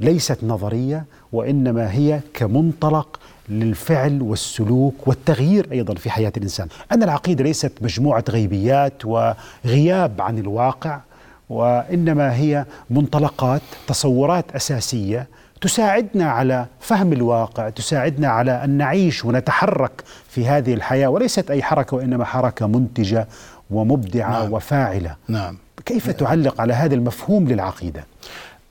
ليست 0.00 0.44
نظرية 0.44 1.04
وإنما 1.32 1.92
هي 1.92 2.20
كمنطلق 2.34 3.20
للفعل 3.48 4.22
والسلوك 4.22 4.94
والتغيير 5.08 5.68
أيضا 5.72 5.94
في 5.94 6.10
حياة 6.10 6.32
الإنسان، 6.36 6.68
أن 6.92 7.02
العقيدة 7.02 7.44
ليست 7.44 7.72
مجموعة 7.80 8.24
غيبيات 8.30 9.04
وغياب 9.04 10.20
عن 10.20 10.38
الواقع 10.38 11.00
وإنما 11.48 12.34
هي 12.34 12.64
منطلقات 12.90 13.62
تصورات 13.86 14.44
أساسية 14.54 15.28
تساعدنا 15.60 16.30
على 16.30 16.66
فهم 16.80 17.12
الواقع 17.12 17.68
تساعدنا 17.68 18.28
على 18.28 18.64
أن 18.64 18.70
نعيش 18.70 19.24
ونتحرك 19.24 20.04
في 20.28 20.48
هذه 20.48 20.74
الحياة 20.74 21.08
وليست 21.08 21.50
أي 21.50 21.62
حركة 21.62 21.96
وإنما 21.96 22.24
حركة 22.24 22.66
منتجة 22.66 23.28
ومبدعة 23.70 24.30
نعم. 24.30 24.52
وفاعلة. 24.52 25.16
نعم. 25.28 25.58
كيف 25.86 26.10
تعلق 26.10 26.60
على 26.60 26.72
هذا 26.72 26.94
المفهوم 26.94 27.48
للعقيدة؟ 27.48 28.04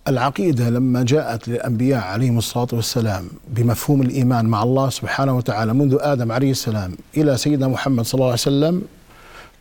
العقيدة 0.07 0.69
لما 0.69 1.03
جاءت 1.03 1.47
للأنبياء 1.47 2.01
عليهم 2.01 2.37
الصلاة 2.37 2.67
والسلام 2.73 3.27
بمفهوم 3.47 4.01
الإيمان 4.01 4.45
مع 4.45 4.63
الله 4.63 4.89
سبحانه 4.89 5.37
وتعالى 5.37 5.73
منذ 5.73 5.97
آدم 5.99 6.31
عليه 6.31 6.51
السلام 6.51 6.91
إلى 7.17 7.37
سيدنا 7.37 7.67
محمد 7.67 8.05
صلى 8.05 8.13
الله 8.13 8.25
عليه 8.25 8.33
وسلم 8.33 8.81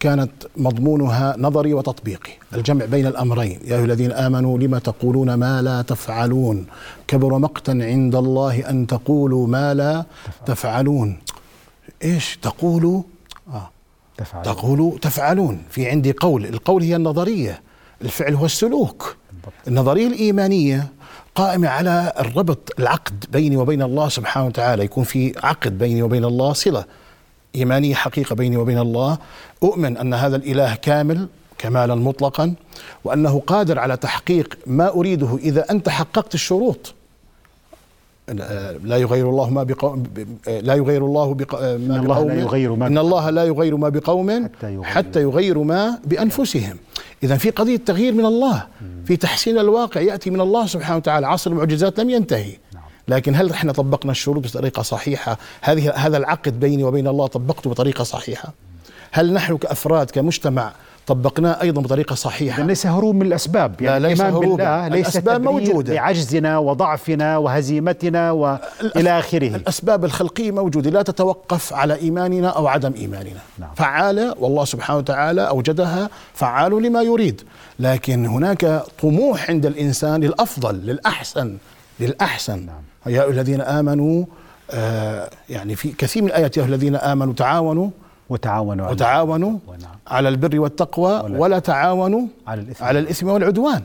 كانت 0.00 0.30
مضمونها 0.56 1.36
نظري 1.38 1.74
وتطبيقي. 1.74 2.32
الجمع 2.54 2.84
بين 2.84 3.06
الأمرين. 3.06 3.60
يا 3.64 3.76
أيها 3.76 3.84
الذين 3.84 4.12
آمنوا 4.12 4.58
لما 4.58 4.78
تقولون 4.78 5.34
ما 5.34 5.62
لا 5.62 5.82
تفعلون؟ 5.82 6.66
كبر 7.08 7.38
مقتا 7.38 7.70
عند 7.70 8.14
الله 8.14 8.70
أن 8.70 8.86
تقولوا 8.86 9.46
ما 9.46 9.74
لا 9.74 10.04
تفعلون. 10.46 11.18
إيش؟ 12.02 12.38
تقولوا؟ 12.42 13.02
آه. 13.48 13.70
تفعلون. 14.16 14.44
تقولوا 14.44 14.98
تفعلون. 14.98 15.62
في 15.70 15.88
عندي 15.88 16.12
قول. 16.12 16.46
القول 16.46 16.82
هي 16.82 16.96
النظرية. 16.96 17.62
الفعل 18.02 18.34
هو 18.34 18.46
السلوك. 18.46 19.16
النظرية 19.68 20.06
الإيمانية 20.06 20.88
قائمة 21.34 21.68
على 21.68 22.12
الربط 22.18 22.72
العقد 22.78 23.24
بيني 23.32 23.56
وبين 23.56 23.82
الله 23.82 24.08
سبحانه 24.08 24.46
وتعالى 24.46 24.84
يكون 24.84 25.04
في 25.04 25.32
عقد 25.42 25.78
بيني 25.78 26.02
وبين 26.02 26.24
الله 26.24 26.52
صلة. 26.52 26.84
إيمانية 27.54 27.94
حقيقة 27.94 28.34
بيني 28.34 28.56
وبين 28.56 28.78
الله. 28.78 29.18
أؤمن 29.62 29.96
أن 29.96 30.14
هذا 30.14 30.36
الإله 30.36 30.74
كامل 30.74 31.28
كمالا 31.58 31.94
مطلقا 31.94 32.54
وأنه 33.04 33.42
قادر 33.46 33.78
على 33.78 33.96
تحقيق 33.96 34.58
ما 34.66 34.88
أريده 34.88 35.36
إذا 35.36 35.70
أنت 35.70 35.88
حققت 35.88 36.34
الشروط. 36.34 36.94
لا 38.28 38.96
يغير 38.96 39.30
الله 39.30 39.50
ما 39.50 39.62
بقوم 39.62 40.02
لا 40.46 40.74
يغير 40.74 41.06
الله 41.06 41.34
بق... 41.34 41.54
ما 41.62 42.00
الله 42.00 42.00
بقوم 42.00 42.28
لا 42.28 42.40
يغير 42.40 42.74
ما 42.74 42.86
إن 42.86 42.98
الله 42.98 43.30
لا 43.30 43.44
يغير 43.44 43.76
ما 43.76 43.88
بقوم 43.88 44.44
حتى 44.44 44.74
يغير, 44.74 44.82
حتى 44.82 45.22
يغير 45.22 45.58
ما 45.58 45.98
بأنفسهم. 46.04 46.76
إذا 47.22 47.36
في 47.36 47.50
قضية 47.50 47.76
تغيير 47.76 48.14
من 48.14 48.24
الله 48.24 48.66
في 49.04 49.16
تحسين 49.16 49.58
الواقع 49.58 50.00
يأتي 50.00 50.30
من 50.30 50.40
الله 50.40 50.66
سبحانه 50.66 50.96
وتعالى. 50.96 51.26
عصر 51.26 51.50
المعجزات 51.50 52.00
لم 52.00 52.10
ينتهي. 52.10 52.56
لكن 53.08 53.34
هل 53.34 53.50
إحنا 53.50 53.72
طبقنا 53.72 54.12
الشروط 54.12 54.44
بطريقة 54.44 54.82
صحيحة؟ 54.82 55.38
هذه 55.60 55.90
هذا 55.90 56.16
العقد 56.16 56.60
بيني 56.60 56.84
وبين 56.84 57.08
الله 57.08 57.26
طبقته 57.26 57.70
بطريقة 57.70 58.04
صحيحة؟ 58.04 58.52
هل 59.12 59.32
نحن 59.32 59.56
كأفراد 59.56 60.10
كمجتمع 60.10 60.72
طبقناه 61.06 61.62
أيضا 61.62 61.82
بطريقة 61.82 62.14
صحيحة. 62.14 62.58
يعني 62.58 62.68
ليس 62.68 62.86
هروب 62.86 63.14
من 63.14 63.22
الأسباب. 63.22 63.82
يعني 63.82 64.00
لا 64.00 64.08
ليس 64.08 64.20
هروب. 64.20 64.56
بالله 64.56 64.88
ليس 64.88 65.06
الأسباب 65.06 65.42
موجودة. 65.42 65.94
لعجزنا 65.94 66.58
وضعفنا 66.58 67.36
وهزيمتنا 67.36 68.30
والى 68.30 69.18
آخره. 69.18 69.56
الأسباب 69.56 70.04
الخلقية 70.04 70.50
موجودة. 70.50 70.90
لا 70.90 71.02
تتوقف 71.02 71.72
على 71.72 71.94
إيماننا 71.94 72.48
أو 72.48 72.66
عدم 72.66 72.92
إيماننا. 72.96 73.40
نعم. 73.58 73.70
فعاله 73.76 74.34
والله 74.38 74.64
سبحانه 74.64 74.98
وتعالى 74.98 75.48
أوجدها 75.48 76.10
فعال 76.34 76.82
لما 76.82 77.02
يريد. 77.02 77.42
لكن 77.78 78.26
هناك 78.26 78.82
طموح 79.02 79.50
عند 79.50 79.66
الإنسان 79.66 80.20
للأفضل 80.20 80.74
للأحسن 80.74 81.56
للأحسن. 82.00 82.66
نعم. 82.66 83.14
يا 83.14 83.28
الذين 83.28 83.60
آمنوا 83.60 84.24
آه 84.70 85.30
يعني 85.48 85.76
في 85.76 85.92
كثير 85.92 86.22
من 86.22 86.28
الآيات 86.28 86.56
يا 86.56 86.64
الذين 86.64 86.96
آمنوا 86.96 87.34
تعاونوا. 87.34 87.90
وتعاونوا 88.28 88.90
وتعاونوا. 88.90 89.58
على 90.06 90.28
البر 90.28 90.60
والتقوى 90.60 91.20
ولا, 91.20 91.38
ولا 91.38 91.58
تعاونوا 91.58 92.26
على 92.46 92.60
الإثم, 92.60 92.84
على 92.84 92.98
الإثم 92.98 93.28
والعدوان. 93.28 93.82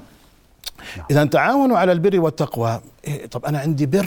نعم. 0.98 1.06
إذا 1.12 1.26
تعاونوا 1.26 1.78
على 1.78 1.92
البر 1.92 2.20
والتقوى. 2.20 2.82
إيه 3.08 3.26
طب 3.26 3.46
أنا 3.46 3.60
عندي 3.60 3.86
بر 3.86 4.06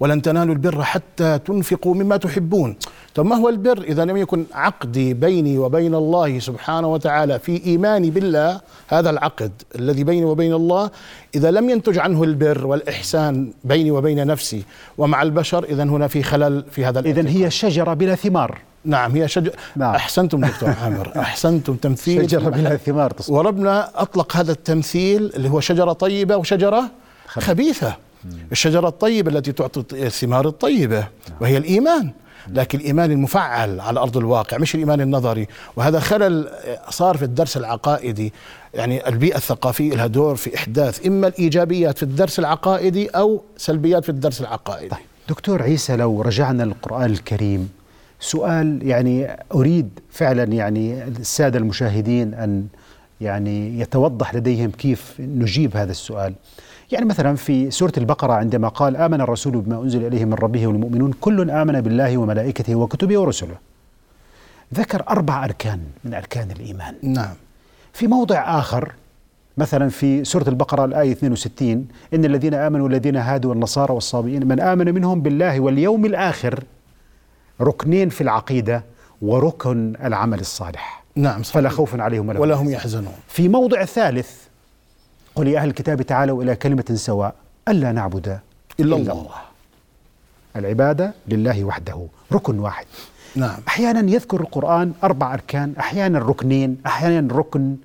ولن 0.00 0.22
تنالوا 0.22 0.54
البر 0.54 0.82
حتى 0.82 1.38
تنفقوا 1.38 1.94
مما 1.94 2.16
تحبون. 2.16 2.76
طب 3.14 3.26
ما 3.26 3.36
هو 3.36 3.48
البر 3.48 3.78
إذا 3.82 4.04
لم 4.04 4.16
يكن 4.16 4.44
عقدي 4.54 5.14
بيني 5.14 5.58
وبين 5.58 5.94
الله 5.94 6.38
سبحانه 6.38 6.88
وتعالى 6.88 7.38
في 7.38 7.66
إيماني 7.66 8.10
بالله؟ 8.10 8.60
هذا 8.88 9.10
العقد 9.10 9.52
الذي 9.74 10.04
بيني 10.04 10.24
وبين 10.24 10.52
الله. 10.54 10.90
إذا 11.34 11.50
لم 11.50 11.70
ينتج 11.70 11.98
عنه 11.98 12.22
البر 12.24 12.66
والإحسان 12.66 13.52
بيني 13.64 13.90
وبين 13.90 14.26
نفسي 14.26 14.62
ومع 14.98 15.22
البشر 15.22 15.64
إذا 15.64 15.82
هنا 15.82 16.08
في 16.08 16.22
خلل 16.22 16.64
في 16.70 16.84
هذا 16.84 17.00
إذا 17.00 17.28
هي 17.28 17.50
شجرة 17.50 17.94
بلا 17.94 18.14
ثمار. 18.14 18.58
نعم 18.84 19.12
هي 19.12 19.28
شجرة 19.28 19.52
نعم. 19.76 19.94
أحسنتم 19.94 20.40
دكتور 20.40 20.68
عامر 20.82 21.12
أحسنتم 21.16 21.74
تمثيل. 21.74 22.30
شجرة 22.30 22.48
بلا 22.50 22.76
ثمار 22.76 23.10
تصبح. 23.10 23.36
وربنا 23.36 23.90
أطلق 23.94 24.36
هذا 24.36 24.52
التمثيل 24.52 25.32
اللي 25.36 25.48
هو 25.48 25.60
شجرة 25.60 25.92
طيبة 25.92 26.36
وشجرة 26.36 26.84
خبيثة. 27.26 27.96
الشجرة 28.52 28.88
الطيبة 28.88 29.30
التي 29.30 29.52
تعطي 29.52 30.06
الثمار 30.06 30.48
الطيبة 30.48 30.98
نعم. 30.98 31.38
وهي 31.40 31.56
الإيمان. 31.56 32.10
لكن 32.48 32.78
الإيمان 32.78 33.10
المفعل 33.10 33.80
على 33.80 34.00
أرض 34.00 34.16
الواقع 34.16 34.58
مش 34.58 34.74
الإيمان 34.74 35.00
النظري. 35.00 35.46
وهذا 35.76 36.00
خلل 36.00 36.48
صار 36.88 37.16
في 37.16 37.22
الدرس 37.24 37.56
العقائدي. 37.56 38.32
يعني 38.74 39.08
البيئة 39.08 39.36
الثقافية 39.36 39.94
لها 39.94 40.06
دور 40.06 40.36
في 40.36 40.56
إحداث 40.56 41.06
إما 41.06 41.26
الإيجابيات 41.26 41.96
في 41.96 42.02
الدرس 42.02 42.38
العقائدي 42.38 43.08
أو 43.08 43.42
سلبيات 43.56 44.02
في 44.04 44.08
الدرس 44.08 44.40
العقائدي. 44.40 44.88
طيب 44.88 44.98
دكتور 45.28 45.62
عيسى 45.62 45.96
لو 45.96 46.22
رجعنا 46.22 46.62
للقرآن 46.62 47.10
الكريم 47.10 47.68
سؤال 48.20 48.80
يعني 48.82 49.36
أريد 49.54 49.88
فعلا 50.10 50.44
يعني 50.44 51.04
السادة 51.04 51.58
المشاهدين 51.58 52.34
أن 52.34 52.66
يعني 53.20 53.80
يتوضح 53.80 54.34
لديهم 54.34 54.70
كيف 54.70 55.14
نجيب 55.20 55.76
هذا 55.76 55.90
السؤال. 55.90 56.34
يعني 56.92 57.04
مثلا 57.04 57.36
في 57.36 57.70
سورة 57.70 57.92
البقرة 57.98 58.32
عندما 58.32 58.68
قال 58.68 58.96
آمن 58.96 59.20
الرسول 59.20 59.60
بما 59.60 59.82
أنزل 59.82 60.06
إليه 60.06 60.24
من 60.24 60.34
ربه 60.34 60.66
والمؤمنون 60.66 61.12
كل 61.20 61.50
آمن 61.50 61.80
بالله 61.80 62.16
وملائكته 62.18 62.74
وكتبه 62.74 63.18
ورسله. 63.18 63.56
ذكر 64.74 65.04
أربع 65.08 65.44
أركان 65.44 65.80
من 66.04 66.14
أركان 66.14 66.50
الإيمان. 66.50 66.94
نعم. 67.02 67.34
في 67.92 68.06
موضع 68.06 68.58
آخر 68.58 68.92
مثلا 69.58 69.88
في 69.88 70.24
سورة 70.24 70.48
البقرة 70.48 70.84
الآية 70.84 71.12
62 71.12 71.88
إن 72.14 72.24
الذين 72.24 72.54
آمنوا 72.54 72.84
والذين 72.84 73.16
هادوا 73.16 73.50
والنصارى 73.50 73.94
والصابئين 73.94 74.48
من 74.48 74.60
آمن 74.60 74.94
منهم 74.94 75.22
بالله 75.22 75.60
واليوم 75.60 76.04
الآخر 76.04 76.64
ركنين 77.60 78.08
في 78.08 78.20
العقيدة 78.20 78.84
وركن 79.22 79.96
العمل 80.04 80.40
الصالح. 80.40 81.04
نعم 81.16 81.42
صحيح. 81.42 81.54
فلا 81.54 81.68
خوف 81.68 82.00
عليهم 82.00 82.28
ولا, 82.28 82.40
ولا 82.40 82.54
هم 82.54 82.70
يحزنون. 82.70 83.14
في 83.28 83.48
موضع 83.48 83.84
ثالث 83.84 84.30
قل 85.34 85.48
يا 85.48 85.60
أهل 85.60 85.68
الكتاب 85.68 86.02
تعالوا 86.02 86.42
إلى 86.42 86.56
كلمة 86.56 86.84
سواء 86.94 87.34
ألا 87.68 87.92
نعبد 87.92 88.26
إلا, 88.28 88.40
إلا 88.80 88.96
الله. 88.96 89.12
الله. 89.12 89.34
العبادة 90.56 91.12
لله 91.28 91.64
وحده 91.64 92.06
ركن 92.32 92.58
واحد. 92.58 92.86
نعم. 93.36 93.56
أحيانا 93.68 94.10
يذكر 94.10 94.40
القرآن 94.40 94.92
أربع 95.04 95.34
أركان 95.34 95.74
أحيانا 95.78 96.18
ركنين 96.18 96.78
أحيانا 96.86 97.34
ركن. 97.34 97.76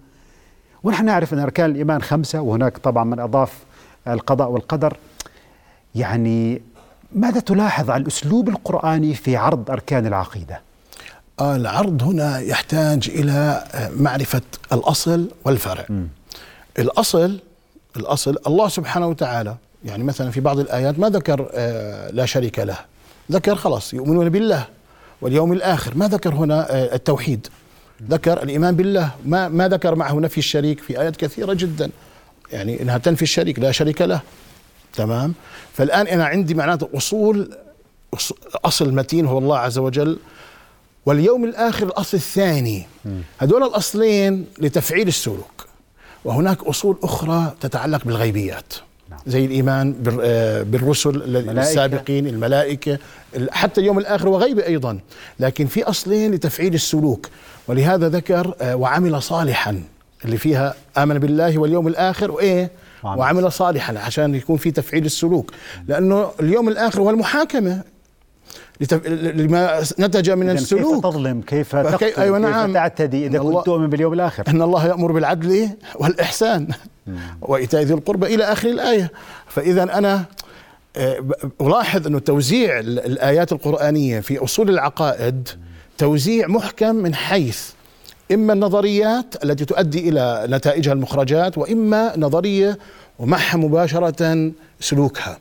ونحن 0.83 1.05
نعرف 1.05 1.33
أن 1.33 1.39
أركان 1.39 1.69
الإيمان 1.71 2.01
خمسة 2.01 2.41
وهناك 2.41 2.77
طبعا 2.77 3.03
من 3.03 3.19
أضاف 3.19 3.63
القضاء 4.07 4.49
والقدر. 4.49 4.97
يعني 5.95 6.61
ماذا 7.15 7.39
تلاحظ 7.39 7.89
على 7.89 8.01
الأسلوب 8.01 8.49
القرآني 8.49 9.13
في 9.13 9.35
عرض 9.35 9.71
أركان 9.71 10.07
العقيدة؟ 10.07 10.61
آه، 11.39 11.55
العرض 11.55 12.03
هنا 12.03 12.39
يحتاج 12.39 13.09
إلى 13.09 13.63
آه، 13.73 13.89
معرفة 13.89 14.41
الأصل 14.73 15.29
والفرع. 15.45 15.85
م. 15.89 16.07
الأصل 16.79 17.39
الأصل 17.97 18.37
الله 18.47 18.67
سبحانه 18.67 19.07
وتعالى 19.07 19.55
يعني 19.85 20.03
مثلا 20.03 20.31
في 20.31 20.39
بعض 20.39 20.59
الآيات 20.59 20.99
ما 20.99 21.09
ذكر 21.09 21.49
آه، 21.53 22.11
لا 22.11 22.25
شريك 22.25 22.59
له. 22.59 22.77
ذكر 23.31 23.55
خلاص 23.55 23.93
يؤمنون 23.93 24.29
بالله 24.29 24.65
واليوم 25.21 25.53
الآخر. 25.53 25.97
ما 25.97 26.07
ذكر 26.07 26.33
هنا 26.33 26.93
التوحيد؟ 26.95 27.47
ذكر 28.09 28.43
الإيمان 28.43 28.75
بالله. 28.75 29.09
ما, 29.25 29.47
ما 29.47 29.67
ذكر 29.67 29.95
معه 29.95 30.13
نفي 30.13 30.37
الشريك 30.37 30.79
في 30.79 31.01
آيات 31.01 31.15
كثيرة 31.15 31.53
جدا. 31.53 31.89
يعني 32.51 32.81
إنها 32.81 32.97
تنفي 32.97 33.21
الشريك 33.21 33.59
لا 33.59 33.71
شريك 33.71 34.01
له. 34.01 34.21
تمام؟ 34.95 35.33
فالآن 35.73 36.07
أنا 36.07 36.25
عندي 36.25 36.53
معناته 36.53 36.89
أصول 36.95 37.49
أصل 38.65 38.93
متين 38.93 39.25
هو 39.25 39.37
الله 39.37 39.57
عز 39.57 39.77
وجل 39.77 40.17
واليوم 41.05 41.43
الآخر 41.45 41.85
الأصل 41.87 42.17
الثاني. 42.17 42.87
هذول 43.37 43.63
الأصلين 43.63 44.45
لتفعيل 44.59 45.07
السلوك 45.07 45.65
وهناك 46.25 46.63
أصول 46.63 46.97
أخرى 47.03 47.53
تتعلق 47.61 48.03
بالغيبيات. 48.05 48.73
نعم. 49.09 49.19
زي 49.27 49.45
الإيمان 49.45 49.95
آه، 50.21 50.63
بالرسل 50.63 51.35
السابقين 51.59 52.27
الملائكة 52.27 52.97
حتى 53.51 53.81
اليوم 53.81 53.99
الآخر 53.99 54.29
وغيبة 54.29 54.65
أيضا. 54.65 54.99
لكن 55.39 55.65
في 55.65 55.83
أصلين 55.83 56.31
لتفعيل 56.31 56.73
السلوك 56.73 57.29
ولهذا 57.67 58.09
ذكر 58.09 58.55
آه، 58.61 58.75
وعمل 58.75 59.21
صالحا 59.21 59.83
اللي 60.25 60.37
فيها 60.37 60.73
آمن 60.97 61.19
بالله 61.19 61.57
واليوم 61.57 61.87
الآخر 61.87 62.31
وإيه؟ 62.31 62.71
وعمل 63.05 63.51
صالحا 63.51 63.97
عشان 63.97 64.35
يكون 64.35 64.57
في 64.57 64.71
تفعيل 64.71 65.05
السلوك. 65.05 65.51
لأنه 65.87 66.31
اليوم 66.39 66.69
الآخر 66.69 67.01
هو 67.01 67.09
المحاكمة. 67.09 67.81
لما 69.15 69.83
نتج 69.99 70.31
من 70.31 70.49
السلوك 70.49 70.95
كيف 70.95 71.03
تظلم؟ 71.03 71.41
كيف 71.41 71.75
تقتل؟ 71.75 72.21
أيوة 72.21 72.37
نعم. 72.37 72.65
كيف 72.65 72.73
تعتدي 72.73 73.27
إذا 73.27 73.39
كنت 73.39 73.65
تؤمن 73.65 73.87
باليوم 73.87 74.13
الآخر؟ 74.13 74.43
أن 74.47 74.61
الله 74.61 74.87
يأمر 74.87 75.11
بالعدل 75.11 75.69
والإحسان. 75.95 76.67
وإيتاء 77.41 77.81
ذي 77.81 77.93
القربى 77.93 78.35
إلى 78.35 78.43
آخر 78.43 78.69
الآية. 78.69 79.11
فإذا 79.47 79.83
أنا 79.83 80.25
آه، 80.97 81.25
ألاحظ 81.61 82.07
أنه 82.07 82.19
توزيع 82.19 82.79
الآيات 82.79 83.51
القرآنية 83.51 84.19
في 84.19 84.43
أصول 84.43 84.69
العقائد 84.69 85.49
توزيع 85.97 86.47
محكم 86.47 86.95
من 86.95 87.15
حيث 87.15 87.69
إما 88.31 88.53
النظريات 88.53 89.43
التي 89.43 89.65
تؤدي 89.65 90.09
إلى 90.09 90.47
نتائجها 90.49 90.93
المخرجات 90.93 91.57
وإما 91.57 92.13
نظرية 92.17 92.77
ومعها 93.19 93.57
مباشرة 93.57 94.51
سلوكها. 94.79 95.39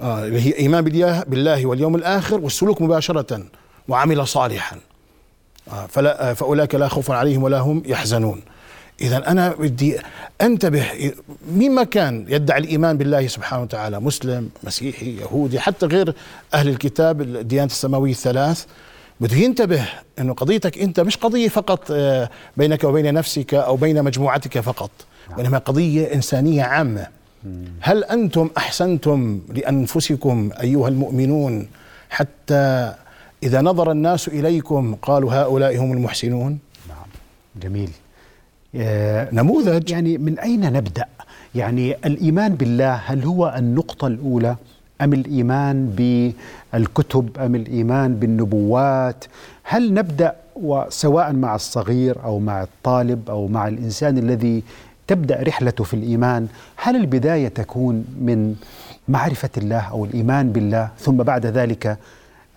آه 0.00 0.24
اللي 0.24 0.40
هي 0.40 0.58
إيمان 0.58 0.84
بالله, 1.28 1.66
واليوم 1.66 1.94
الآخر 1.94 2.40
والسلوك 2.40 2.82
مباشرة 2.82 3.42
وعمل 3.88 4.26
صالحا. 4.26 4.76
آه 5.72 5.86
فلا 5.86 6.30
آه 6.30 6.32
فأولئك 6.32 6.74
لا 6.74 6.88
خوف 6.88 7.10
عليهم 7.10 7.42
ولا 7.42 7.58
هم 7.58 7.82
يحزنون. 7.86 8.42
إذا 9.00 9.30
أنا 9.30 9.54
بدي 9.58 9.96
أنتبه 10.40 11.12
مين 11.52 11.74
ما 11.74 11.84
كان 11.84 12.26
يدعي 12.28 12.58
الإيمان 12.58 12.98
بالله 12.98 13.26
سبحانه 13.26 13.62
وتعالى 13.62 14.00
مسلم 14.00 14.50
مسيحي 14.64 15.16
يهودي 15.16 15.60
حتى 15.60 15.86
غير 15.86 16.14
أهل 16.54 16.68
الكتاب 16.68 17.20
الديانة 17.20 17.66
السماوية 17.66 18.10
الثلاث 18.10 18.64
بده 19.20 19.36
ينتبه 19.36 19.88
إنه 20.18 20.32
قضيتك 20.34 20.78
أنت 20.78 21.00
مش 21.00 21.16
قضية 21.16 21.48
فقط 21.48 21.90
آه، 21.90 22.30
بينك 22.56 22.84
وبين 22.84 23.14
نفسك 23.14 23.54
أو 23.54 23.76
بين 23.76 24.04
مجموعتك 24.04 24.60
فقط 24.60 24.90
نعم. 25.30 25.38
وانما 25.38 25.58
قضية 25.58 26.14
إنسانية 26.14 26.62
عامة. 26.62 27.06
هل 27.80 28.04
أنتم 28.04 28.50
أحسنتم 28.56 29.40
لأنفسكم 29.48 30.50
أيها 30.60 30.88
المؤمنون 30.88 31.68
حتى 32.10 32.94
إذا 33.42 33.60
نظر 33.60 33.90
الناس 33.90 34.28
إليكم 34.28 34.94
قالوا 34.94 35.32
هؤلاء 35.32 35.76
هم 35.78 35.92
المحسنون؟ 35.92 36.58
نعم. 36.88 37.06
جميل. 37.62 37.90
آه 38.74 39.28
نموذج. 39.32 39.90
يعني 39.90 40.18
من 40.18 40.38
أين 40.38 40.72
نبدأ؟ 40.72 41.06
يعني 41.54 41.96
الإيمان 42.06 42.54
بالله 42.54 42.92
هل 42.94 43.24
هو 43.24 43.54
النقطة 43.58 44.06
الأولى؟ 44.06 44.56
أم 45.00 45.12
الإيمان 45.12 45.86
بالكتب 46.72 47.28
أم 47.38 47.54
الإيمان 47.54 48.14
بالنبوات؟ 48.14 49.24
هل 49.64 49.94
نبدأ 49.94 50.34
وسواء 50.56 51.32
مع 51.32 51.54
الصغير 51.54 52.24
أو 52.24 52.38
مع 52.38 52.62
الطالب 52.62 53.30
أو 53.30 53.48
مع 53.48 53.68
الإنسان 53.68 54.18
الذي 54.18 54.62
تبدأ 55.06 55.42
رحلته 55.42 55.84
في 55.84 55.94
الإيمان؟ 55.94 56.46
هل 56.76 56.96
البداية 56.96 57.48
تكون 57.48 58.04
من 58.20 58.54
معرفة 59.08 59.50
الله 59.56 59.80
أو 59.90 60.04
الإيمان 60.04 60.52
بالله؟ 60.52 60.88
ثم 60.98 61.16
بعد 61.16 61.46
ذلك 61.46 61.98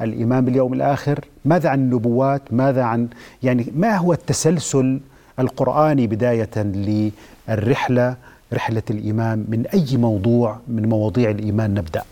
الإيمان 0.02 0.46
باليوم 0.46 0.74
الآخر؟ 0.74 1.26
ماذا 1.46 1.70
عن 1.70 1.80
النبوات؟ 1.80 2.42
ماذا 2.52 2.84
عن 2.84 3.08
يعني 3.44 3.72
ما 3.76 3.98
هو 3.98 4.14
التسلسل 4.14 5.00
القرآني 5.40 6.08
بداية 6.08 6.50
للرحلة 6.58 8.16
رحلة 8.54 8.84
الإيمان؟ 8.90 9.46
من 9.50 9.66
أي 9.74 9.98
موضوع 9.98 10.58
من 10.68 10.90
مواضيع 10.90 11.30
الإيمان 11.30 11.74
نبدأ؟ 11.74 12.04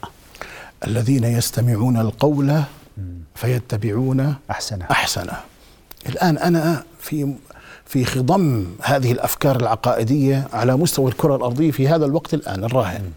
الذين 0.83 1.23
يستمعون 1.23 1.97
القول 1.97 2.61
فيتبعون 3.35 4.35
أحسنه. 4.51 4.85
أحسنه. 4.91 5.33
الآن 6.09 6.37
أنا 6.37 6.83
في 6.99 7.33
في 7.85 8.05
خضم 8.05 8.65
هذه 8.83 9.11
الأفكار 9.11 9.55
العقائدية 9.55 10.47
على 10.53 10.75
مستوى 10.75 11.11
الكرة 11.11 11.35
الأرضية 11.35 11.71
في 11.71 11.87
هذا 11.87 12.05
الوقت 12.05 12.33
الآن 12.33 12.63
الراهن. 12.63 13.11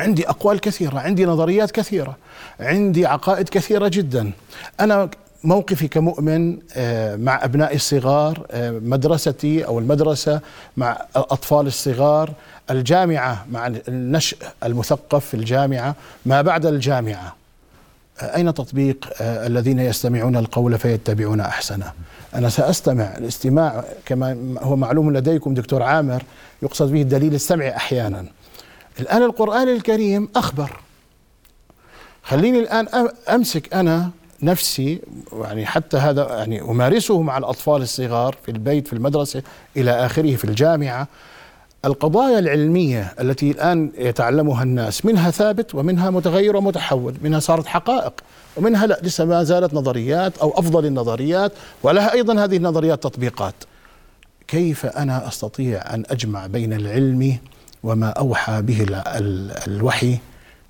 عندي 0.00 0.28
أقوال 0.28 0.60
كثيرة 0.60 0.98
عندي 0.98 1.24
نظريات 1.24 1.70
كثيرة 1.70 2.16
عندي 2.60 3.06
عقائد 3.06 3.48
كثيرة 3.48 3.88
جدا. 3.88 4.32
أنا 4.80 5.10
موقفي 5.44 5.88
كمؤمن 5.88 6.58
آه، 6.76 7.16
مع 7.16 7.44
أبنائي 7.44 7.76
الصغار 7.76 8.46
آه، 8.50 8.70
مدرستي 8.70 9.66
أو 9.66 9.78
المدرسة 9.78 10.40
مع 10.76 11.06
الأطفال 11.16 11.66
الصغار 11.66 12.32
الجامعة 12.70 13.46
مع 13.50 13.66
النشء 13.66 14.36
المثقف 14.64 15.26
في 15.26 15.34
الجامعة 15.34 15.94
ما 16.26 16.42
بعد 16.42 16.66
الجامعة. 16.66 17.36
آه، 18.20 18.36
أين 18.36 18.54
تطبيق 18.54 19.08
الذين 19.20 19.78
يستمعون 19.78 20.36
القول 20.36 20.78
فيتبعون 20.78 21.40
أحسنه؟ 21.40 21.92
أنا 22.34 22.48
سأستمع 22.48 23.14
الاستماع 23.18 23.84
كما 24.06 24.56
هو 24.60 24.76
معلوم 24.76 25.16
لديكم 25.16 25.54
دكتور 25.54 25.82
عامر 25.82 26.22
يقصد 26.62 26.92
به 26.92 27.02
الدليل 27.02 27.34
السمعي 27.34 27.76
أحيانا. 27.76 28.24
الآن 29.00 29.22
القرآن 29.22 29.68
الكريم 29.68 30.28
أخبر. 30.36 30.80
خليني 32.22 32.58
الآن 32.58 33.08
أمسك 33.28 33.74
أنا 33.74 34.10
نفسي 34.44 35.00
يعني 35.42 35.66
حتى 35.66 35.96
هذا 35.96 36.28
يعني 36.38 36.60
أمارسه 36.60 37.22
مع 37.22 37.38
الأطفال 37.38 37.82
الصغار 37.82 38.36
في 38.42 38.50
البيت 38.50 38.86
في 38.86 38.92
المدرسة 38.92 39.42
إلى 39.76 39.90
آخره 39.90 40.36
في 40.36 40.44
الجامعة. 40.44 41.08
القضايا 41.84 42.38
العلمية 42.38 43.14
التي 43.20 43.50
الآن 43.50 43.90
يتعلمها 43.98 44.62
الناس 44.62 45.04
منها 45.04 45.30
ثابت 45.30 45.74
ومنها 45.74 46.10
متغير 46.10 46.56
ومتحول 46.56 47.14
منها 47.22 47.40
صارت 47.40 47.66
حقائق 47.66 48.12
ومنها 48.56 48.86
لا 48.86 48.98
لسه 49.02 49.24
ما 49.24 49.42
زالت 49.44 49.74
نظريات 49.74 50.38
أو 50.38 50.50
أفضل 50.58 50.86
النظريات 50.86 51.52
ولها 51.82 52.12
أيضا 52.12 52.44
هذه 52.44 52.56
النظريات 52.56 53.02
تطبيقات. 53.02 53.54
كيف 54.48 54.86
أنا 54.86 55.28
أستطيع 55.28 55.94
أن 55.94 56.04
أجمع 56.10 56.46
بين 56.46 56.72
العلم 56.72 57.38
وما 57.82 58.08
أوحى 58.08 58.62
به 58.62 58.86
الوحي 59.66 60.18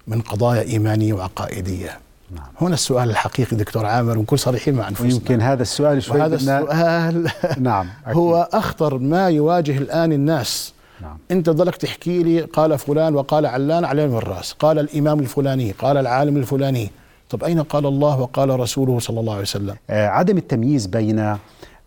من 0.06 0.20
قضايا 0.20 0.62
إيمانية 0.62 1.12
وعقائدية؟ 1.12 2.03
نعم. 2.34 2.46
هنا 2.60 2.74
السؤال 2.74 3.10
الحقيقي 3.10 3.56
دكتور 3.56 3.86
عامر 3.86 4.18
ونكون 4.18 4.38
صريحين 4.38 4.74
مع 4.74 4.88
أنفسنا 4.88 5.06
ويمكن 5.08 5.40
هذا 5.40 5.62
السؤال 5.62 6.02
شوي 6.02 6.22
هذا 6.22 6.34
السؤال 6.34 7.30
نعم 7.58 7.86
أكيد. 8.06 8.16
هو 8.16 8.48
أخطر 8.52 8.98
ما 8.98 9.28
يواجه 9.28 9.78
الآن 9.78 10.12
الناس 10.12 10.74
نعم. 11.00 11.18
أنت 11.30 11.50
ضلك 11.50 11.76
تحكي 11.76 12.22
لي 12.22 12.40
قال 12.40 12.78
فلان 12.78 13.14
وقال 13.14 13.46
علان 13.46 13.84
على 13.84 14.04
الرأس 14.04 14.52
قال 14.52 14.78
الإمام 14.78 15.20
الفلاني 15.20 15.72
قال 15.72 15.96
العالم 15.96 16.36
الفلاني 16.36 16.90
طب 17.30 17.44
أين 17.44 17.62
قال 17.62 17.86
الله 17.86 18.20
وقال 18.20 18.60
رسوله 18.60 18.98
صلى 18.98 19.20
الله 19.20 19.32
عليه 19.32 19.42
وسلم 19.42 19.76
آه 19.90 20.08
عدم 20.08 20.36
التمييز 20.36 20.86
بين 20.86 21.36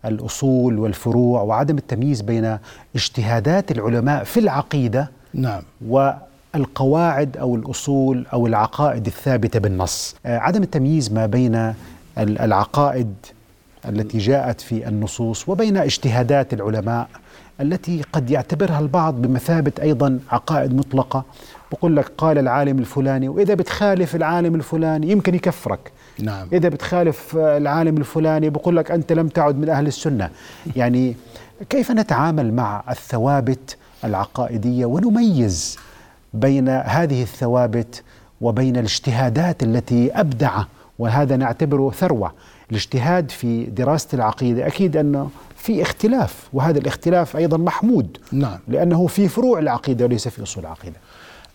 الأصول 0.04 0.78
والفروع 0.78 1.42
وعدم 1.42 1.78
التمييز 1.78 2.20
بين 2.20 2.58
اجتهادات 2.94 3.70
العلماء 3.70 4.24
في 4.24 4.40
العقيدة 4.40 5.10
نعم 5.34 5.62
و 5.88 6.10
القواعد 6.58 7.36
أو 7.36 7.54
الأصول 7.56 8.26
أو 8.32 8.46
العقائد 8.46 9.06
الثابتة 9.06 9.58
بالنص. 9.60 10.16
آه، 10.26 10.38
عدم 10.38 10.62
التمييز 10.62 11.12
ما 11.12 11.26
بين 11.26 11.74
العقائد 12.18 13.14
التي 13.88 14.18
جاءت 14.18 14.60
في 14.60 14.88
النصوص 14.88 15.48
وبين 15.48 15.76
اجتهادات 15.76 16.54
العلماء 16.54 17.08
التي 17.60 18.02
قد 18.12 18.30
يعتبرها 18.30 18.80
البعض 18.80 19.22
بمثابة 19.22 19.72
أيضا 19.82 20.18
عقائد 20.30 20.74
مطلقة. 20.74 21.24
بقول 21.72 21.96
لك 21.96 22.12
قال 22.18 22.38
العالم 22.38 22.78
الفلاني 22.78 23.28
وإذا 23.28 23.54
بتخالف 23.54 24.16
العالم 24.16 24.54
الفلاني 24.54 25.10
يمكن 25.10 25.34
يكفرك. 25.34 25.92
نعم. 26.20 26.48
إذا 26.52 26.68
بتخالف 26.68 27.36
العالم 27.36 27.96
الفلاني 27.96 28.50
بقول 28.50 28.76
لك 28.76 28.90
أنت 28.90 29.12
لم 29.12 29.28
تعد 29.28 29.56
من 29.56 29.68
أهل 29.68 29.86
السنة. 29.86 30.30
يعني 30.76 31.16
كيف 31.70 31.90
نتعامل 31.90 32.54
مع 32.54 32.84
الثوابت 32.90 33.76
العقائدية 34.04 34.86
ونميز 34.86 35.78
بين 36.34 36.68
هذه 36.68 37.22
الثوابت 37.22 38.02
وبين 38.40 38.76
الاجتهادات 38.76 39.62
التي 39.62 40.10
أبدع 40.12 40.62
وهذا 40.98 41.36
نعتبره 41.36 41.90
ثروة. 41.90 42.32
الاجتهاد 42.70 43.30
في 43.30 43.64
دراسة 43.64 44.08
العقيدة 44.14 44.66
أكيد 44.66 44.96
أنه 44.96 45.30
في 45.56 45.82
اختلاف 45.82 46.34
وهذا 46.52 46.78
الاختلاف 46.78 47.36
أيضا 47.36 47.56
محمود 47.56 48.18
نعم. 48.32 48.58
لأنه 48.68 49.06
في 49.06 49.28
فروع 49.28 49.58
العقيدة 49.58 50.04
وليس 50.04 50.28
في 50.28 50.42
أصول 50.42 50.64
العقيدة. 50.64 50.96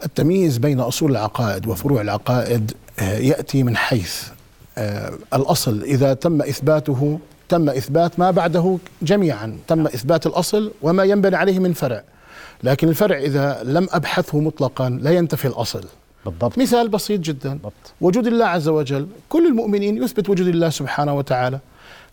التمييز 0.06 0.58
بين 0.58 0.80
أصول 0.80 1.12
العقائد 1.12 1.68
وفروع 1.68 2.02
العقائد 2.02 2.72
آه، 3.00 3.18
يأتي 3.18 3.64
من 3.64 3.78
حيث 3.78 4.24
آه، 4.78 5.12
الأصل. 5.34 5.84
إذا 5.84 6.14
تم 6.14 6.42
إثباته 6.42 7.20
تم 7.50 7.70
إثبات 7.70 8.20
ما 8.20 8.32
بعده 8.32 8.78
جميعا. 9.02 9.58
تم 9.68 9.86
إثبات 9.86 10.26
الأصل 10.26 10.72
وما 10.82 11.04
ينبني 11.04 11.36
عليه 11.36 11.60
من 11.60 11.74
فرع. 11.74 12.04
لكن 12.64 12.90
الفرع 12.90 13.18
إذا 13.18 13.64
لم 13.64 13.88
أبحثه 13.92 14.40
مطلقا 14.40 14.90
لا 14.90 15.12
ينتفي 15.12 15.48
الأصل. 15.48 15.84
بالضبط. 16.26 16.58
مثال 16.58 16.88
بسيط 16.88 17.22
جدا. 17.22 17.50
بالضبط. 17.50 17.74
وجود 18.02 18.28
الله 18.28 18.46
عز 18.46 18.68
وجل 18.68 19.08
كل 19.30 19.48
المؤمنين 19.48 20.04
يثبت 20.04 20.30
وجود 20.30 20.48
الله 20.48 20.70
سبحانه 20.70 21.18
وتعالى. 21.18 21.60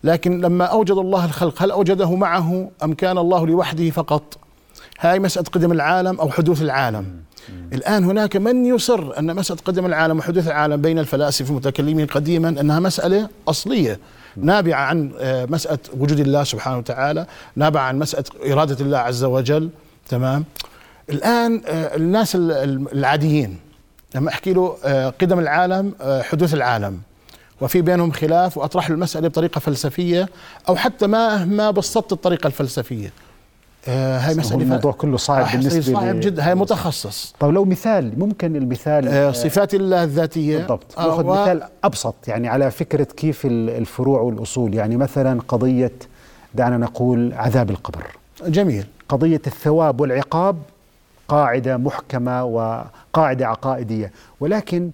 لكن 0.03 0.41
لما 0.41 0.65
أوجد 0.65 0.91
الله 0.97 1.25
الخلق 1.25 1.63
هل 1.63 1.71
أوجده 1.71 2.15
معه 2.15 2.69
أم 2.83 2.93
كان 2.93 3.17
الله 3.17 3.47
لوحده 3.47 3.89
فقط؟ 3.89 4.37
هاي 4.99 5.19
مسألة 5.19 5.45
قدم 5.45 5.71
العالم 5.71 6.19
أو 6.19 6.29
حدوث 6.29 6.61
العالم. 6.61 7.05
الآن 7.73 8.03
هناك 8.03 8.37
من 8.37 8.65
يصر 8.65 9.19
أن 9.19 9.35
مسألة 9.35 9.59
قدم 9.65 9.85
العالم 9.85 10.17
وحدوث 10.17 10.47
العالم 10.47 10.81
بين 10.81 10.99
الفلاسفة 10.99 11.49
المتكلمين 11.49 12.05
قديما 12.05 12.49
أنها 12.49 12.79
مسألة 12.79 13.29
أصلية. 13.47 13.99
نابعة 14.37 14.81
عن 14.81 15.11
آه، 15.19 15.45
مسألة 15.45 15.79
وجود 15.97 16.19
الله 16.19 16.43
سبحانه 16.43 16.77
وتعالى 16.77 17.25
نابعة 17.55 17.81
عن 17.81 17.99
مسألة 17.99 18.53
إرادة 18.53 18.85
الله 18.85 18.97
عز 18.97 19.23
وجل. 19.23 19.69
تمام؟ 20.09 20.43
الآن 21.09 21.61
آه، 21.67 21.95
الناس 21.95 22.35
ال- 22.35 22.51
ال- 22.51 22.91
العاديين 22.93 23.57
لما 24.15 24.29
أحكي 24.29 24.53
له 24.53 24.77
آه، 24.85 25.09
قدم 25.21 25.39
العالم 25.39 25.93
آه، 26.01 26.21
حدوث 26.21 26.53
العالم 26.53 26.99
وفي 27.61 27.81
بينهم 27.81 28.11
خلاف 28.11 28.57
وأطرح 28.57 28.89
له 28.89 28.95
المسألة 28.95 29.27
بطريقة 29.27 29.59
فلسفية 29.59 30.29
أو 30.69 30.75
حتى 30.75 31.07
ما 31.07 31.45
ما 31.45 31.71
بسطت 31.71 32.11
الطريقة 32.13 32.47
الفلسفية. 32.47 33.11
آه، 33.87 34.17
هاي 34.19 34.35
مسألة 34.35 34.61
الموضوع 34.61 34.91
كله 34.91 35.17
صعب 35.17 35.51
بالنسبة 35.51 35.93
صعب 35.93 36.19
جدا 36.19 36.47
هاي 36.47 36.55
متخصص. 36.55 37.35
طيب 37.39 37.51
لو 37.53 37.65
مثال 37.65 38.19
ممكن 38.19 38.55
المثال 38.55 39.07
آه، 39.07 39.31
صفات 39.31 39.73
الله 39.73 40.03
الذاتية. 40.03 40.57
بالضبط. 40.57 40.99
آه، 40.99 41.05
ناخذ 41.07 41.25
و- 41.25 41.41
مثال 41.41 41.63
أبسط 41.83 42.15
يعني 42.27 42.47
على 42.47 42.71
فكرة 42.71 43.03
كيف 43.03 43.45
ال- 43.45 43.69
الفروع 43.69 44.21
والأصول. 44.21 44.73
يعني 44.73 44.97
مثلا 44.97 45.41
قضية 45.47 45.91
دعنا 46.55 46.77
نقول 46.77 47.33
عذاب 47.33 47.69
القبر. 47.69 48.03
جميل. 48.47 48.85
قضية 49.11 49.41
الثواب 49.47 50.01
والعقاب 50.01 50.57
قاعدة 51.27 51.77
محكمة 51.77 52.43
وقاعدة 52.43 53.47
عقائدية. 53.47 54.11
ولكن 54.39 54.91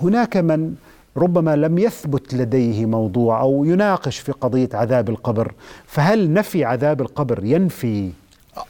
هناك 0.00 0.36
من 0.36 0.74
ربما 1.16 1.56
لم 1.56 1.78
يثبت 1.78 2.34
لديه 2.34 2.86
موضوع 2.86 3.40
أو 3.40 3.64
يناقش 3.64 4.18
في 4.18 4.32
قضية 4.32 4.68
عذاب 4.74 5.08
القبر 5.08 5.52
فهل 5.86 6.32
نفي 6.32 6.64
عذاب 6.64 7.00
القبر 7.00 7.44
ينفي؟ 7.44 8.10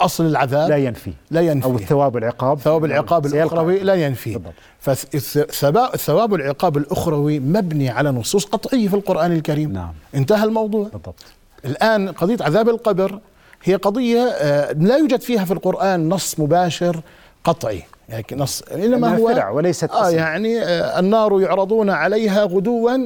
أصل 0.01 0.27
العذاب 0.27 0.69
لا 0.71 0.77
ينفي. 0.77 1.13
لا 1.31 1.41
ينفي. 1.41 1.67
أو 1.67 1.77
الثواب 1.77 2.15
والعقاب؟ 2.15 2.59
ثواب 2.59 2.85
العقاب 2.85 3.29
سيلقى. 3.29 3.43
الأخروي 3.43 3.79
لا 3.79 3.95
ينفي. 3.95 4.41
فالثواب 4.81 6.35
العقاب 6.35 6.77
الأخروي 6.77 7.41
مبني 7.41 7.89
على 7.89 8.11
نصوص 8.11 8.45
قطعية 8.45 8.89
في 8.89 8.95
القرآن 8.95 9.33
الكريم. 9.33 9.73
نعم. 9.73 9.93
انتهى 10.15 10.45
الموضوع. 10.45 10.89
بالضبط 10.93 11.25
الآن 11.65 12.09
قضية 12.09 12.37
عذاب 12.41 12.69
القبر 12.69 13.19
هي 13.65 13.75
قضية 13.75 14.21
آه، 14.23 14.73
لا 14.73 14.97
يوجد 14.97 15.21
فيها 15.21 15.45
في 15.45 15.53
القرآن 15.53 16.09
نص 16.09 16.41
مباشر 16.41 17.01
قطعي 17.45 17.83
يعني 18.09 18.25
نص 18.33 18.63
إنما 18.63 19.17
هو 19.19 19.27
فرع 19.35 19.51
وليست 19.51 19.91
آه. 19.91 20.11
يعني 20.11 20.63
آه 20.63 20.99
النار 20.99 21.41
يعرضون 21.41 21.91
عليها 21.91 22.45
غدوا 22.45 22.99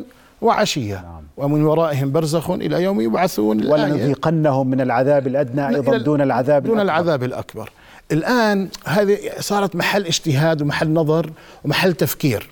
وعشية 0.42 0.94
نعم. 0.94 1.22
ومن 1.36 1.64
ورائهم 1.64 2.12
برزخ 2.12 2.50
إلى 2.50 2.82
يوم 2.82 3.00
يبعثون. 3.00 3.66
ولنذيقنهم 3.66 4.66
من 4.70 4.80
العذاب 4.80 5.26
الأدنى 5.26 5.68
أيضا 5.68 5.98
إلى- 5.98 6.02
دون 6.02 6.20
العذاب 6.20 6.62
دون 6.62 6.80
الأكبر. 6.80 6.92
العذاب 6.94 7.22
الأكبر 7.24 7.70
الآن 8.12 8.68
هذه 8.86 9.18
صارت 9.40 9.76
محل 9.76 10.06
اجتهاد 10.06 10.62
ومحل 10.62 10.88
نظر 10.92 11.30
ومحل 11.64 11.92
تفكير 11.92 12.50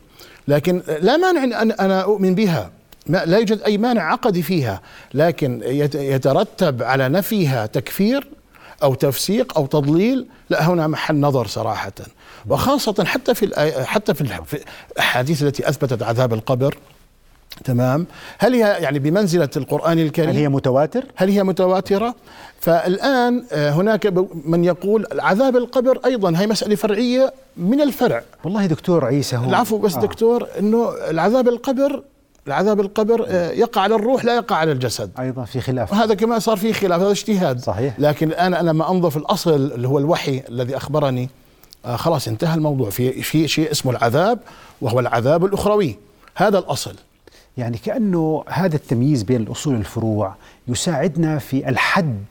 لكن 0.49 0.83
لا 1.01 1.17
مانع 1.17 1.63
أن 1.63 1.73
أنا- 1.73 1.81
أؤمن 2.05 2.35
بها 2.35 2.71
لا 3.09 3.39
يوجد 3.39 3.63
أي 3.63 3.79
مانع 3.79 4.13
عقدي 4.13 4.43
فيها 4.43 4.81
لكن 5.15 5.61
يت- 5.65 5.95
يترتب 5.95 6.83
على 6.83 7.09
نفيها 7.09 7.67
تكفير 7.67 8.29
أو 8.83 8.95
تفسيق 8.95 9.59
أو 9.59 9.67
تضليل 9.67 10.27
لا 10.51 10.69
هنا 10.69 10.87
محل 10.87 11.17
نظر 11.21 11.47
صراحة 11.47 11.93
وخاصة 12.49 13.05
حتى 13.05 13.35
في 13.35 13.85
حتى 13.87 14.15
في 14.15 14.45
الأحاديث 14.93 15.43
التي 15.43 15.69
أثبتت 15.69 16.03
عذاب 16.03 16.33
القبر 16.35 16.75
تمام 17.65 18.07
هل 18.39 18.55
هي 18.55 18.61
يعني 18.83 18.99
بمنزلة 18.99 19.49
القرآن 19.57 19.99
الكريم 19.99 20.31
هل 20.31 20.37
هي 20.37 20.49
متواتر؟ 20.49 21.05
هل 21.17 21.29
هي 21.31 21.43
متواترة؟ 21.43 22.15
فالآن 22.61 23.45
آه، 23.53 23.71
هناك 23.71 24.13
من 24.45 24.65
يقول 24.65 25.07
عذاب 25.19 25.57
القبر 25.57 26.01
أيضا 26.05 26.39
هي 26.39 26.47
مسألة 26.47 26.75
فرعية 26.75 27.33
من 27.57 27.81
الفرع 27.81 28.23
والله 28.45 28.67
دكتور 28.67 29.05
عيسى 29.05 29.37
هو 29.37 29.45
العفو 29.45 29.79
بس 29.79 29.95
آه. 29.97 30.01
دكتور 30.01 30.47
أنه 30.59 30.91
العذاب 31.11 31.49
القبر 31.49 32.03
العذاب 32.49 32.81
القبر 32.81 33.25
آه، 33.29 33.51
يقع 33.51 33.81
على 33.81 33.95
الروح 33.95 34.25
لا 34.25 34.37
يقع 34.37 34.57
على 34.57 34.73
الجسد. 34.73 35.11
أيضا 35.21 35.45
في 35.45 35.61
خلاف. 35.61 35.93
وهذا 35.93 36.15
كمان 36.15 36.41
صار 36.41 36.57
فيه 36.57 36.73
خلاف 36.73 37.01
هذا 37.01 37.11
اجتهاد. 37.11 37.61
صحيح. 37.61 37.95
لكن 37.99 38.29
الآن 38.29 38.55
أنا 38.55 38.71
لما 38.71 38.91
أنظر 38.91 39.11
في 39.11 39.17
الأصل 39.17 39.55
اللي 39.55 39.89
هو 39.89 39.99
الوحي 39.99 40.43
الذي 40.49 40.77
أخبرني 40.77 41.29
آه 41.85 41.97
خلاص 41.97 42.29
انتهى 42.29 42.55
الموضوع. 42.55 42.91
في 42.91 43.23
في 43.23 43.49
شيء 43.49 43.71
اسمه 43.71 43.93
العذاب 43.93 44.39
وهو 44.81 45.01
العذاب 45.01 45.45
الأخروي. 45.45 45.97
هذا 46.35 46.59
الأصل. 46.59 46.95
يعني 47.57 47.79
كأنه 47.79 48.45
هذا 48.49 48.77
التمييز 48.77 49.23
بين 49.23 49.41
الأصول 49.43 49.75
والفروع 49.75 50.35
يساعدنا 50.69 51.39
في 51.39 51.69
الحد 51.69 52.25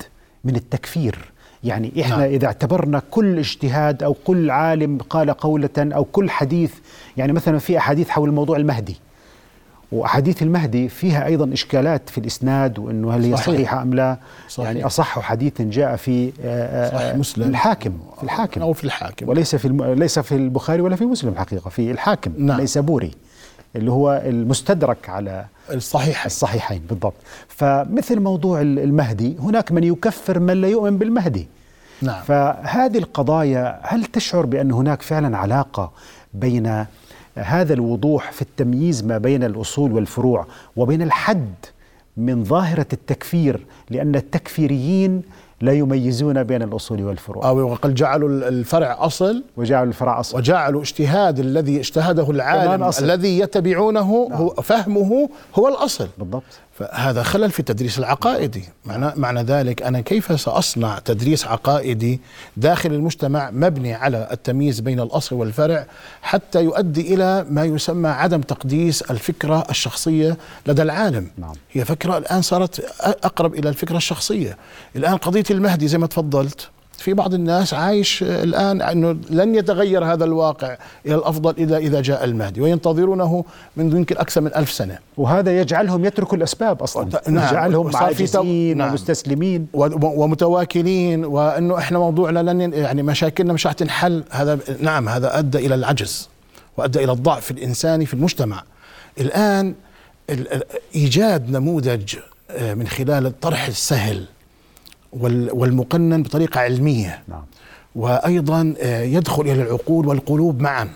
من 0.43 0.55
التكفير. 0.55 1.31
يعني 1.63 1.91
إحنا 2.01 2.15
نعم. 2.15 2.19
نعم. 2.19 2.33
إذا 2.33 2.47
اعتبرنا 2.47 3.01
كل 3.11 3.39
اجتهاد 3.39 4.03
أو 4.03 4.15
كل 4.25 4.51
عالم 4.51 4.97
قال 5.09 5.31
قولة 5.31 5.69
أو 5.77 6.03
كل 6.03 6.29
حديث 6.29 6.71
يعني 7.17 7.33
مثلا 7.33 7.59
في 7.59 7.77
أحاديث 7.77 8.09
حول 8.09 8.29
الموضوع 8.29 8.57
المهدي. 8.57 8.97
وأحاديث 9.91 10.43
المهدي 10.43 10.89
فيها 10.89 11.25
أيضا 11.25 11.53
إشكالات 11.53 12.09
في 12.09 12.17
الإسناد 12.17 12.79
وإنه 12.79 13.11
هل 13.15 13.23
هي 13.23 13.31
صحيح. 13.37 13.45
صحيحة 13.47 13.81
أم 13.81 13.93
لا 13.93 14.17
صحيح. 14.49 14.67
يعني 14.67 14.85
أصح 14.85 15.19
حديث 15.19 15.61
جاء 15.61 15.95
في 15.95 16.27
آه، 16.27 16.31
آه، 16.87 16.91
صحيح 16.97 17.15
مسلم. 17.15 17.49
الحاكم 17.49 17.93
في 18.17 18.23
الحاكم 18.23 18.61
أو 18.61 18.73
في 18.73 18.83
الحاكم 18.83 19.29
وليس 19.29 19.55
في 19.55 19.65
الم... 19.65 19.83
ليس 19.83 20.19
في 20.19 20.35
البخاري 20.35 20.81
ولا 20.81 20.95
في 20.95 21.05
مسلم 21.05 21.35
حقيقه 21.35 21.69
في 21.69 21.91
الحاكم 21.91 22.31
نعم. 22.37 22.57
ليس 22.61 22.77
بوري 22.77 23.11
اللي 23.75 23.91
هو 23.91 24.21
المستدرك 24.25 25.09
على 25.09 25.45
الصحيح 25.71 26.25
الصحيحين 26.25 26.81
بالضبط 26.89 27.13
فمثل 27.47 28.19
موضوع 28.19 28.61
ال- 28.61 28.79
المهدي 28.79 29.35
هناك 29.39 29.71
من 29.71 29.83
يكفر 29.83 30.39
من 30.39 30.61
لا 30.61 30.67
يؤمن 30.67 30.97
بالمهدي 30.97 31.47
نعم 32.01 32.21
فهذه 32.23 32.97
القضايا 32.97 33.79
هل 33.83 34.05
تشعر 34.05 34.45
بأن 34.45 34.71
هناك 34.71 35.01
فعلا 35.01 35.37
علاقة 35.37 35.91
بين 36.33 36.85
هذا 37.37 37.73
الوضوح 37.73 38.31
في 38.31 38.41
التمييز 38.41 39.03
ما 39.03 39.17
بين 39.17 39.43
الأصول 39.43 39.91
والفروع 39.91 40.45
وبين 40.75 41.01
الحد 41.01 41.53
من 42.17 42.43
ظاهرة 42.43 42.87
التكفير 42.93 43.65
لأن 43.89 44.15
التكفيريين 44.15 45.21
لا 45.61 45.71
يميزون 45.71 46.43
بين 46.43 46.61
الأصول 46.61 47.03
والفروع. 47.03 47.49
أو 47.49 47.75
قد 47.75 47.93
جعلوا 47.93 48.29
الفرع 48.29 49.05
أصل 49.05 49.43
وجعلوا 49.57 49.87
الفرع 49.87 50.19
أصل. 50.19 50.37
وجعلوا 50.37 50.81
اجتهاد 50.81 51.39
الذي 51.39 51.79
اجتهده 51.79 52.31
العالم. 52.31 52.91
الذي 52.99 53.39
يتبعونه 53.39 54.29
هو 54.33 54.49
فهمه 54.49 55.29
هو 55.55 55.67
الأصل. 55.67 56.07
بالضبط. 56.17 56.43
فهذا 56.79 57.23
خلل 57.23 57.51
في 57.51 57.59
التدريس 57.59 57.99
العقائدي 57.99 58.63
معنى, 58.85 59.11
معنى 59.15 59.43
ذلك 59.43 59.81
أنا 59.81 60.01
كيف 60.01 60.41
سأصنع 60.41 60.99
تدريس 60.99 61.47
عقائدي 61.47 62.19
داخل 62.57 62.93
المجتمع 62.93 63.51
مبني 63.51 63.93
على 63.93 64.27
التمييز 64.31 64.79
بين 64.79 64.99
الأصل 64.99 65.35
والفرع 65.35 65.85
حتى 66.21 66.63
يؤدي 66.63 67.13
إلى 67.13 67.45
ما 67.49 67.63
يسمى 67.65 68.09
عدم 68.09 68.41
تقديس 68.41 69.01
الفكرة 69.01 69.67
الشخصية 69.69 70.37
لدى 70.67 70.81
العالم. 70.81 71.29
نعم. 71.37 71.53
هي 71.71 71.85
فكرة 71.85 72.17
الآن 72.17 72.41
صارت 72.41 72.85
أقرب 73.01 73.53
إلى 73.53 73.69
الفكرة 73.69 73.97
الشخصية. 73.97 74.57
الآن 74.95 75.17
قضية 75.17 75.43
المهدي 75.51 75.87
زي 75.87 75.97
ما 75.97 76.07
تفضلت 76.07 76.69
في 76.97 77.13
بعض 77.13 77.33
الناس 77.33 77.73
عايش 77.73 78.23
الآن 78.23 78.81
أنه 78.81 79.17
لن 79.29 79.55
يتغير 79.55 80.05
هذا 80.05 80.23
الواقع 80.25 80.77
إلى 81.05 81.15
الأفضل 81.15 81.53
اذا 81.57 81.77
إذا 81.77 82.01
جاء 82.01 82.23
المهدي 82.23 82.61
وينتظرونه 82.61 83.45
منذ 83.77 83.95
يمكن 83.95 84.17
أكثر 84.17 84.41
من 84.41 84.55
ألف 84.55 84.71
سنة 84.71 84.97
وهذا 85.17 85.59
يجعلهم 85.61 86.05
يتركوا 86.05 86.37
الأسباب 86.37 86.83
أصلا 86.83 87.09
نعم. 87.27 87.47
يجعلهم 87.47 87.95
عاجزين 87.95 88.77
نعم. 88.77 88.89
ومستسلمين 88.89 89.67
ومتواكلين 89.73 91.25
وأنه 91.25 91.77
إحنا 91.77 91.99
موضوعنا 91.99 92.39
لن 92.51 92.73
يعني 92.73 93.03
مشاكلنا 93.03 93.53
مش 93.53 93.67
رح 93.67 93.73
تنحل 93.73 94.23
هذا 94.29 94.59
نعم 94.81 95.09
هذا 95.09 95.39
أدى 95.39 95.57
إلى 95.65 95.75
العجز 95.75 96.29
وأدى 96.77 97.03
إلى 97.03 97.11
الضعف 97.11 97.51
الإنساني 97.51 98.05
في 98.05 98.13
المجتمع 98.13 98.63
الآن 99.19 99.73
ال- 100.29 100.53
ال- 100.53 100.63
إيجاد 100.95 101.49
نموذج 101.51 102.15
آه، 102.51 102.73
من 102.73 102.87
خلال 102.87 103.25
الطرح 103.25 103.67
السهل 103.67 104.25
والمقنن 105.11 106.23
بطريقة 106.23 106.59
علمية. 106.59 107.23
نعم. 107.27 107.43
وأيضا 107.95 108.73
آه، 108.79 109.01
يدخل 109.01 109.41
إلى 109.41 109.61
العقول 109.61 110.07
والقلوب 110.07 110.61
معا. 110.61 110.89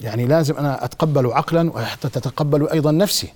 يعني 0.00 0.26
لازم 0.26 0.56
أنا 0.56 0.84
اتقبله 0.84 1.34
عقلا 1.34 1.70
وحتى 1.70 2.08
تتقبل 2.08 2.68
أيضا 2.68 2.90
نفسي. 2.92 3.28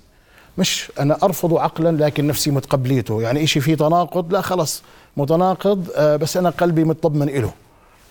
مش 0.57 0.91
أنا 0.99 1.17
أرفض 1.23 1.53
عقلا 1.53 2.05
لكن 2.05 2.27
نفسي 2.27 2.51
متقبليته. 2.51 3.21
يعني 3.21 3.43
إشي 3.43 3.61
فيه 3.61 3.75
تناقض 3.75 4.33
لا 4.33 4.41
خلص 4.41 4.83
متناقض 5.17 5.87
آه، 5.95 6.15
بس 6.15 6.37
أنا 6.37 6.49
قلبي 6.49 6.83
مطمن 6.83 7.25
له 7.27 7.53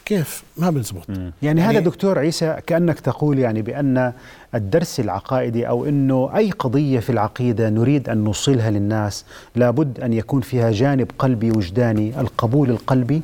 كيف؟ 0.04 0.42
ما 0.56 0.70
بنزبط. 0.70 1.06
يعني 1.42 1.60
هذا 1.60 1.80
دكتور 1.80 2.18
عيسى 2.18 2.56
كأنك 2.66 3.00
تقول 3.00 3.38
يعني 3.38 3.62
بأن 3.62 4.12
الدرس 4.54 5.00
العقائدي 5.00 5.68
أو 5.68 5.84
أنه 5.84 6.30
أي 6.36 6.50
قضية 6.50 7.00
في 7.00 7.10
العقيدة 7.10 7.70
نريد 7.70 8.08
أن 8.08 8.18
نوصلها 8.18 8.70
للناس 8.70 9.24
لابد 9.56 10.00
أن 10.00 10.12
يكون 10.12 10.40
فيها 10.40 10.70
جانب 10.70 11.10
قلبي 11.18 11.50
وجداني. 11.50 12.20
القبول 12.20 12.70
القلبي 12.70 13.22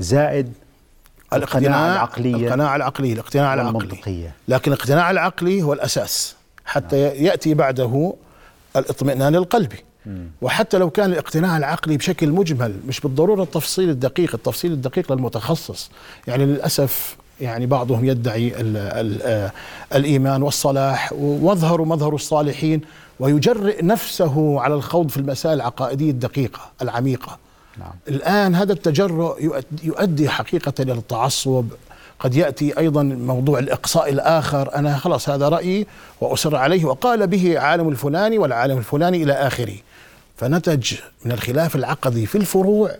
زائد 0.00 0.52
القناعة 1.32 1.92
العقلية 1.92 2.48
القناعة 2.48 2.76
العقلية 2.76 3.12
الاقتناع 3.12 3.54
العقلي. 3.54 4.30
لكن 4.48 4.72
الاقتناع 4.72 5.10
العقلي 5.10 5.62
هو 5.62 5.72
الأساس. 5.72 6.36
حتى 6.64 6.96
يأتي 6.98 7.54
بعده 7.54 8.14
الاطمئنان 8.76 9.34
القلبي. 9.34 9.84
وحتى 10.42 10.78
لو 10.78 10.90
كان 10.90 11.12
الاقتناع 11.12 11.56
العقلي 11.56 11.96
بشكل 11.96 12.28
مجمل 12.30 12.76
مش 12.88 13.00
بالضرورة 13.00 13.42
التفصيل 13.42 13.90
الدقيق 13.90 14.34
التفصيل 14.34 14.72
الدقيق 14.72 15.12
للمتخصص. 15.12 15.90
يعني 16.26 16.46
للأسف 16.46 17.16
يعني 17.40 17.66
بعضهم 17.66 18.04
يدعي 18.04 18.60
ال 18.60 18.76
ال 18.76 19.22
آه 19.22 19.52
الإيمان 19.94 20.42
والصلاح 20.42 21.12
واظهروا 21.12 21.86
مظهر 21.86 22.14
الصالحين 22.14 22.80
ويجرئ 23.20 23.84
نفسه 23.84 24.60
على 24.60 24.74
الخوض 24.74 25.08
في 25.08 25.16
المسائل 25.16 25.54
العقائدية 25.56 26.10
الدقيقة 26.10 26.60
العميقة. 26.82 27.38
نعم. 27.78 27.92
الآن 28.08 28.54
هذا 28.54 28.72
التجرؤ 28.72 29.60
يؤدي 29.82 30.28
حقيقة 30.28 30.72
إلى 30.80 30.92
التعصب 30.92 31.66
قد 32.24 32.34
يأتي 32.34 32.78
أيضا 32.78 33.02
موضوع 33.02 33.58
الإقصاء 33.58 34.10
الآخر. 34.10 34.74
أنا 34.76 34.96
خلاص 34.96 35.28
هذا 35.28 35.48
رأيي 35.48 35.86
وأصر 36.20 36.56
عليه 36.56 36.84
وقال 36.84 37.26
به 37.26 37.58
عالم 37.58 37.88
الفلاني 37.88 38.38
والعالم 38.38 38.78
الفلاني 38.78 39.22
إلى 39.22 39.32
آخره. 39.32 39.74
فنتج 40.36 40.94
من 41.24 41.32
الخلاف 41.32 41.76
العقدي 41.76 42.26
في 42.26 42.38
الفروع 42.38 42.90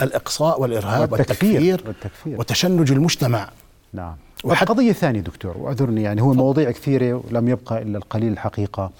الإقصاء 0.00 0.60
والإرهاب 0.60 1.12
والتكفير. 1.12 1.50
والتكفير 1.60 1.82
والتكفير. 1.88 2.38
وتشنج 2.38 2.92
المجتمع. 2.92 3.48
نعم. 3.92 4.14
القضية 4.44 4.90
الثانية 4.90 5.20
دكتور 5.20 5.56
واعذرني 5.58 6.02
يعني 6.02 6.22
هو 6.22 6.32
مواضيع 6.32 6.70
كثيرة 6.70 7.22
ولم 7.30 7.48
يبقى 7.48 7.82
إلا 7.82 7.98
القليل 7.98 8.32
الحقيقة. 8.32 8.90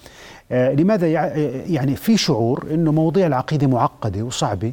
آه 0.51 0.73
لماذا 0.73 1.07
يع- 1.11 1.35
يعني 1.67 1.95
في 1.95 2.17
شعور 2.17 2.65
أنه 2.71 2.91
مواضيع 2.91 3.27
العقيدة 3.27 3.67
معقدة 3.67 4.21
وصعبة 4.23 4.71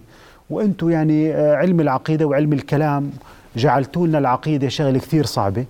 وأنتم 0.51 0.91
يعني 0.91 1.35
آه 1.35 1.55
علم 1.57 1.81
العقيدة 1.81 2.25
وعلم 2.27 2.53
الكلام 2.53 3.11
جعلتوا 3.57 4.07
لنا 4.07 4.19
العقيدة 4.19 4.69
شغلة 4.69 4.99
كثير 4.99 5.27
صعبة. 5.27 5.65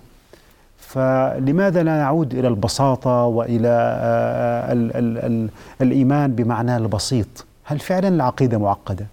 فلماذا 0.79 1.83
لا 1.83 1.97
نعود 1.97 2.33
إلى 2.33 2.47
البساطة 2.47 3.23
وإلى 3.23 3.67
آه 3.67 4.73
ال 4.73 4.95
ال 4.95 5.17
ال 5.17 5.49
الإيمان 5.81 6.35
بمعناه 6.35 6.77
البسيط؟ 6.77 7.27
هل 7.63 7.79
فعلا 7.79 8.07
العقيدة 8.07 8.57
معقدة؟ 8.57 9.05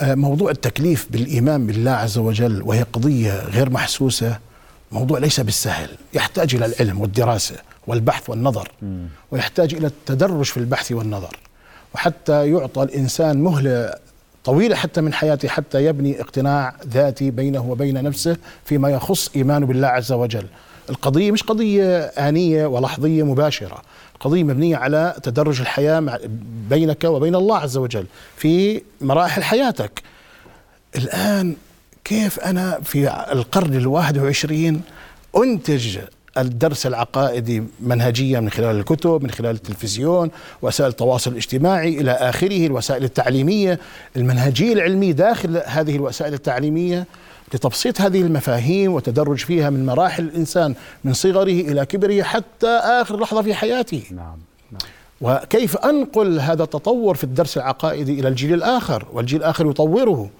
آه، 0.00 0.14
موضوع 0.14 0.50
التكليف 0.50 1.06
بالإيمان 1.10 1.66
بالله 1.66 1.90
عز 1.90 2.18
وجل 2.18 2.62
وهي 2.62 2.82
قضية 2.82 3.40
غير 3.44 3.70
محسوسة 3.70 4.38
موضوع 4.92 5.18
ليس 5.18 5.40
بالسهل. 5.40 5.88
يحتاج 6.14 6.54
إلى 6.54 6.66
العلم 6.66 7.00
والدراسة 7.00 7.56
والبحث 7.86 8.30
والنظر 8.30 8.68
ويحتاج 9.30 9.74
إلى 9.74 9.86
التدرج 9.86 10.44
في 10.44 10.56
البحث 10.56 10.92
والنظر. 10.92 11.36
وحتى 11.94 12.50
يعطى 12.50 12.82
الإنسان 12.82 13.42
مهلة 13.42 13.94
طويلة 14.44 14.76
حتى 14.76 15.00
من 15.00 15.12
حياته 15.12 15.48
حتى 15.48 15.84
يبني 15.84 16.20
اقتناع 16.20 16.74
ذاتي 16.86 17.30
بينه 17.30 17.70
وبين 17.70 18.02
نفسه 18.04 18.36
فيما 18.64 18.90
يخص 18.90 19.30
إيمانه 19.36 19.66
بالله 19.66 19.88
عز 19.88 20.12
وجل. 20.12 20.46
القضية 20.90 21.32
مش 21.32 21.42
قضية 21.42 21.98
آنية 21.98 22.66
ولحظية 22.66 23.22
مباشرة. 23.22 23.82
قضية 24.20 24.42
مبنية 24.42 24.76
على 24.76 25.14
تدرج 25.22 25.60
الحياة 25.60 26.18
بينك 26.70 27.04
وبين 27.04 27.34
الله 27.34 27.58
عز 27.58 27.76
وجل 27.76 28.06
في 28.36 28.82
مراحل 29.00 29.42
حياتك. 29.42 30.02
الآن 30.96 31.56
كيف 32.04 32.40
أنا 32.40 32.80
في 32.84 33.10
القرن 33.32 33.74
الواحد 33.74 34.18
وعشرين 34.18 34.80
أنتج 35.36 35.98
الدرس 36.38 36.86
العقائدي 36.86 37.62
منهجيا 37.80 38.40
من 38.40 38.50
خلال 38.50 38.76
الكتب 38.76 39.22
من 39.22 39.30
خلال 39.30 39.50
التلفزيون 39.50 40.30
وسائل 40.62 40.90
التواصل 40.90 41.30
الاجتماعي 41.30 42.00
إلى 42.00 42.10
آخره 42.10 42.66
الوسائل 42.66 43.04
التعليمية 43.04 43.78
المنهجية 44.16 44.72
العلمية 44.72 45.12
داخل 45.12 45.62
هذه 45.66 45.96
الوسائل 45.96 46.34
التعليمية 46.34 47.06
لتبسيط 47.54 48.00
هذه 48.00 48.20
المفاهيم 48.20 48.92
وتدرج 48.92 49.38
فيها 49.38 49.70
من 49.70 49.86
مراحل 49.86 50.24
الإنسان 50.24 50.74
من 51.04 51.12
صغره 51.12 51.42
إلى 51.42 51.86
كبره 51.86 52.22
حتى 52.22 52.66
آخر 52.66 53.20
لحظة 53.20 53.42
في 53.42 53.54
حياته. 53.54 54.02
نعم 54.10 54.38
نعم. 54.72 54.80
وكيف 55.20 55.76
أنقل 55.76 56.40
هذا 56.40 56.62
التطور 56.62 57.14
في 57.14 57.24
الدرس 57.24 57.56
العقائدي 57.56 58.20
إلى 58.20 58.28
الجيل 58.28 58.54
الآخر؟ 58.54 59.06
والجيل 59.12 59.38
الآخر 59.38 59.70
يطوره. 59.70 60.30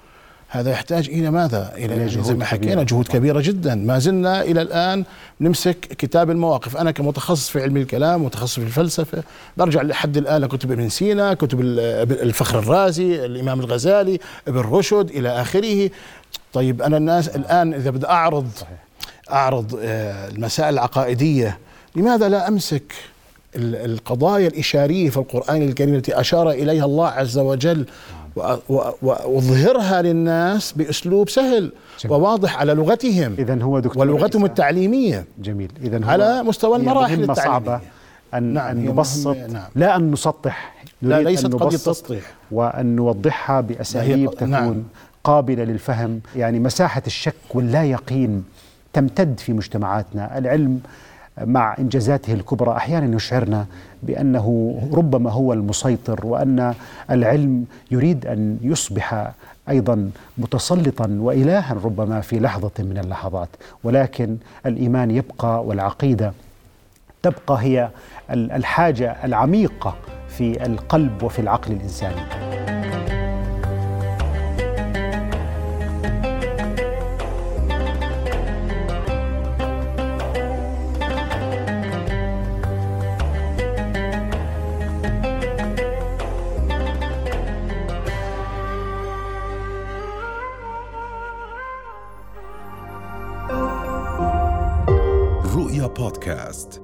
هذا 0.55 0.71
يحتاج 0.71 1.09
إلى 1.09 1.31
ماذا؟ 1.31 1.73
إلى 1.77 1.85
إلى 1.85 1.97
يعني 1.97 2.07
جهود 2.07 2.25
زي 2.25 2.35
ما 2.35 2.45
حكينا 2.45 2.73
كبيرة. 2.73 2.83
جهود 2.83 3.09
كبيرة 3.09 3.41
جدا، 3.41 3.75
ما 3.75 3.99
زلنا 3.99 4.43
إلى 4.43 4.63
الآن 4.63 5.05
نمسك 5.41 5.79
كتاب 5.79 6.31
المواقف، 6.31 6.77
أنا 6.77 6.91
كمتخصص 6.91 7.49
في 7.49 7.63
علم 7.63 7.77
الكلام 7.77 8.25
متخصص 8.25 8.55
في 8.55 8.67
الفلسفة 8.67 9.23
برجع 9.57 9.83
لحد 9.83 10.17
الآن 10.17 10.41
لكتب 10.41 10.73
ابن 10.73 10.89
سينا، 10.89 11.35
كتب 11.35 11.61
ال- 11.61 12.23
الفخر 12.23 12.59
الرازي، 12.59 13.25
الإمام 13.25 13.61
الغزالي، 13.61 14.19
ابن 14.49 14.59
رشد 14.61 15.11
إلى 15.11 15.29
آخره. 15.29 15.91
طيب 16.53 16.83
أنا 16.83 16.97
الناس 16.97 17.29
الآن 17.29 17.75
إذا 17.75 17.91
بدي 17.91 18.07
اعرض 18.07 18.49
صحيح. 18.57 18.79
أعرض 19.33 19.79
آه، 19.83 20.29
المسائل 20.29 20.75
العقائدية 20.75 21.59
لماذا 21.97 22.29
لا 22.29 22.49
أمسك 22.49 22.83
ال- 22.83 23.14
القضايا 23.57 24.47
الإشارية 24.49 25.11
في 25.11 25.17
القرآن 25.17 25.63
الكريم 25.63 25.95
التي 25.95 26.21
أشار 26.21 26.51
إليها 26.51 26.85
الله 26.85 27.07
عز 27.09 27.39
وجل 27.39 27.87
وأظهرها 29.03 30.03
للناس 30.03 30.73
بأسلوب 30.73 31.29
سهل 31.29 31.73
جميل. 32.01 32.17
وواضح 32.17 32.59
على 32.59 32.75
لغتهم 32.75 33.35
إذا 33.39 33.63
هو 33.63 33.79
دكتور 33.79 34.03
ولغتهم 34.03 34.43
عيسى. 34.43 34.51
التعليمية 34.53 35.25
جميل 35.39 35.71
اذا 35.83 36.05
هو 36.05 36.11
على 36.11 36.43
مستوى 36.43 36.77
المراحل 36.77 37.17
مهمة 37.19 37.33
التعليمية. 37.33 37.53
صعبة 37.67 37.81
أن, 38.35 38.43
نعم، 38.43 38.67
أن 38.71 38.83
هي 38.83 38.89
نبسط 38.89 39.37
نعم. 39.37 39.69
لا 39.77 39.97
أن 39.97 40.11
نسطح 40.11 40.75
لا 41.03 41.23
ليست 41.23 41.45
أن 41.45 41.53
قضية 41.53 41.67
نبسط 41.67 41.91
تسطيح 41.91 42.23
وأن 42.51 42.97
نوضحها 42.97 43.61
بأساليب 43.61 44.17
لا 44.19 44.31
هي- 44.31 44.35
تكون 44.37 44.51
نعم. 44.51 44.83
قابلة 45.25 45.65
للفهم 45.65 46.21
يعني 46.37 46.61
مساحة 46.61 47.03
الشك 47.07 47.35
واللا 47.55 47.85
يقين 47.85 48.45
تمتد 48.93 49.41
في 49.41 49.53
مجتمعاتنا 49.53 50.39
العلم 50.39 50.81
مع 51.45 51.77
إنجازاته 51.79 52.33
الكبرى. 52.33 52.77
أحيانا 52.77 53.17
يشعرنا 53.17 53.67
بأنه 54.03 54.79
ربما 54.93 55.31
هو 55.31 55.53
المسيطر 55.53 56.27
وأن 56.27 56.75
العلم 57.11 57.65
يريد 57.91 58.27
أن 58.27 58.59
يصبح 58.63 59.31
أيضا 59.69 60.11
متسلطا 60.39 61.17
وإلها 61.21 61.75
ربما 61.85 62.21
في 62.21 62.41
لحظة 62.41 62.71
من 62.79 62.99
اللحظات. 62.99 63.49
ولكن 63.85 64.37
الإيمان 64.67 65.11
يبقى 65.11 65.65
والعقيدة 65.65 66.33
تبقى 67.23 67.59
هي 67.63 67.89
ال- 68.31 68.53
الحاجة 68.53 69.17
العميقة 69.25 69.95
في 70.29 70.67
القلب 70.67 71.23
وفي 71.23 71.39
العقل 71.39 71.73
الإنساني. 71.73 72.21
بودكاست 95.97 96.84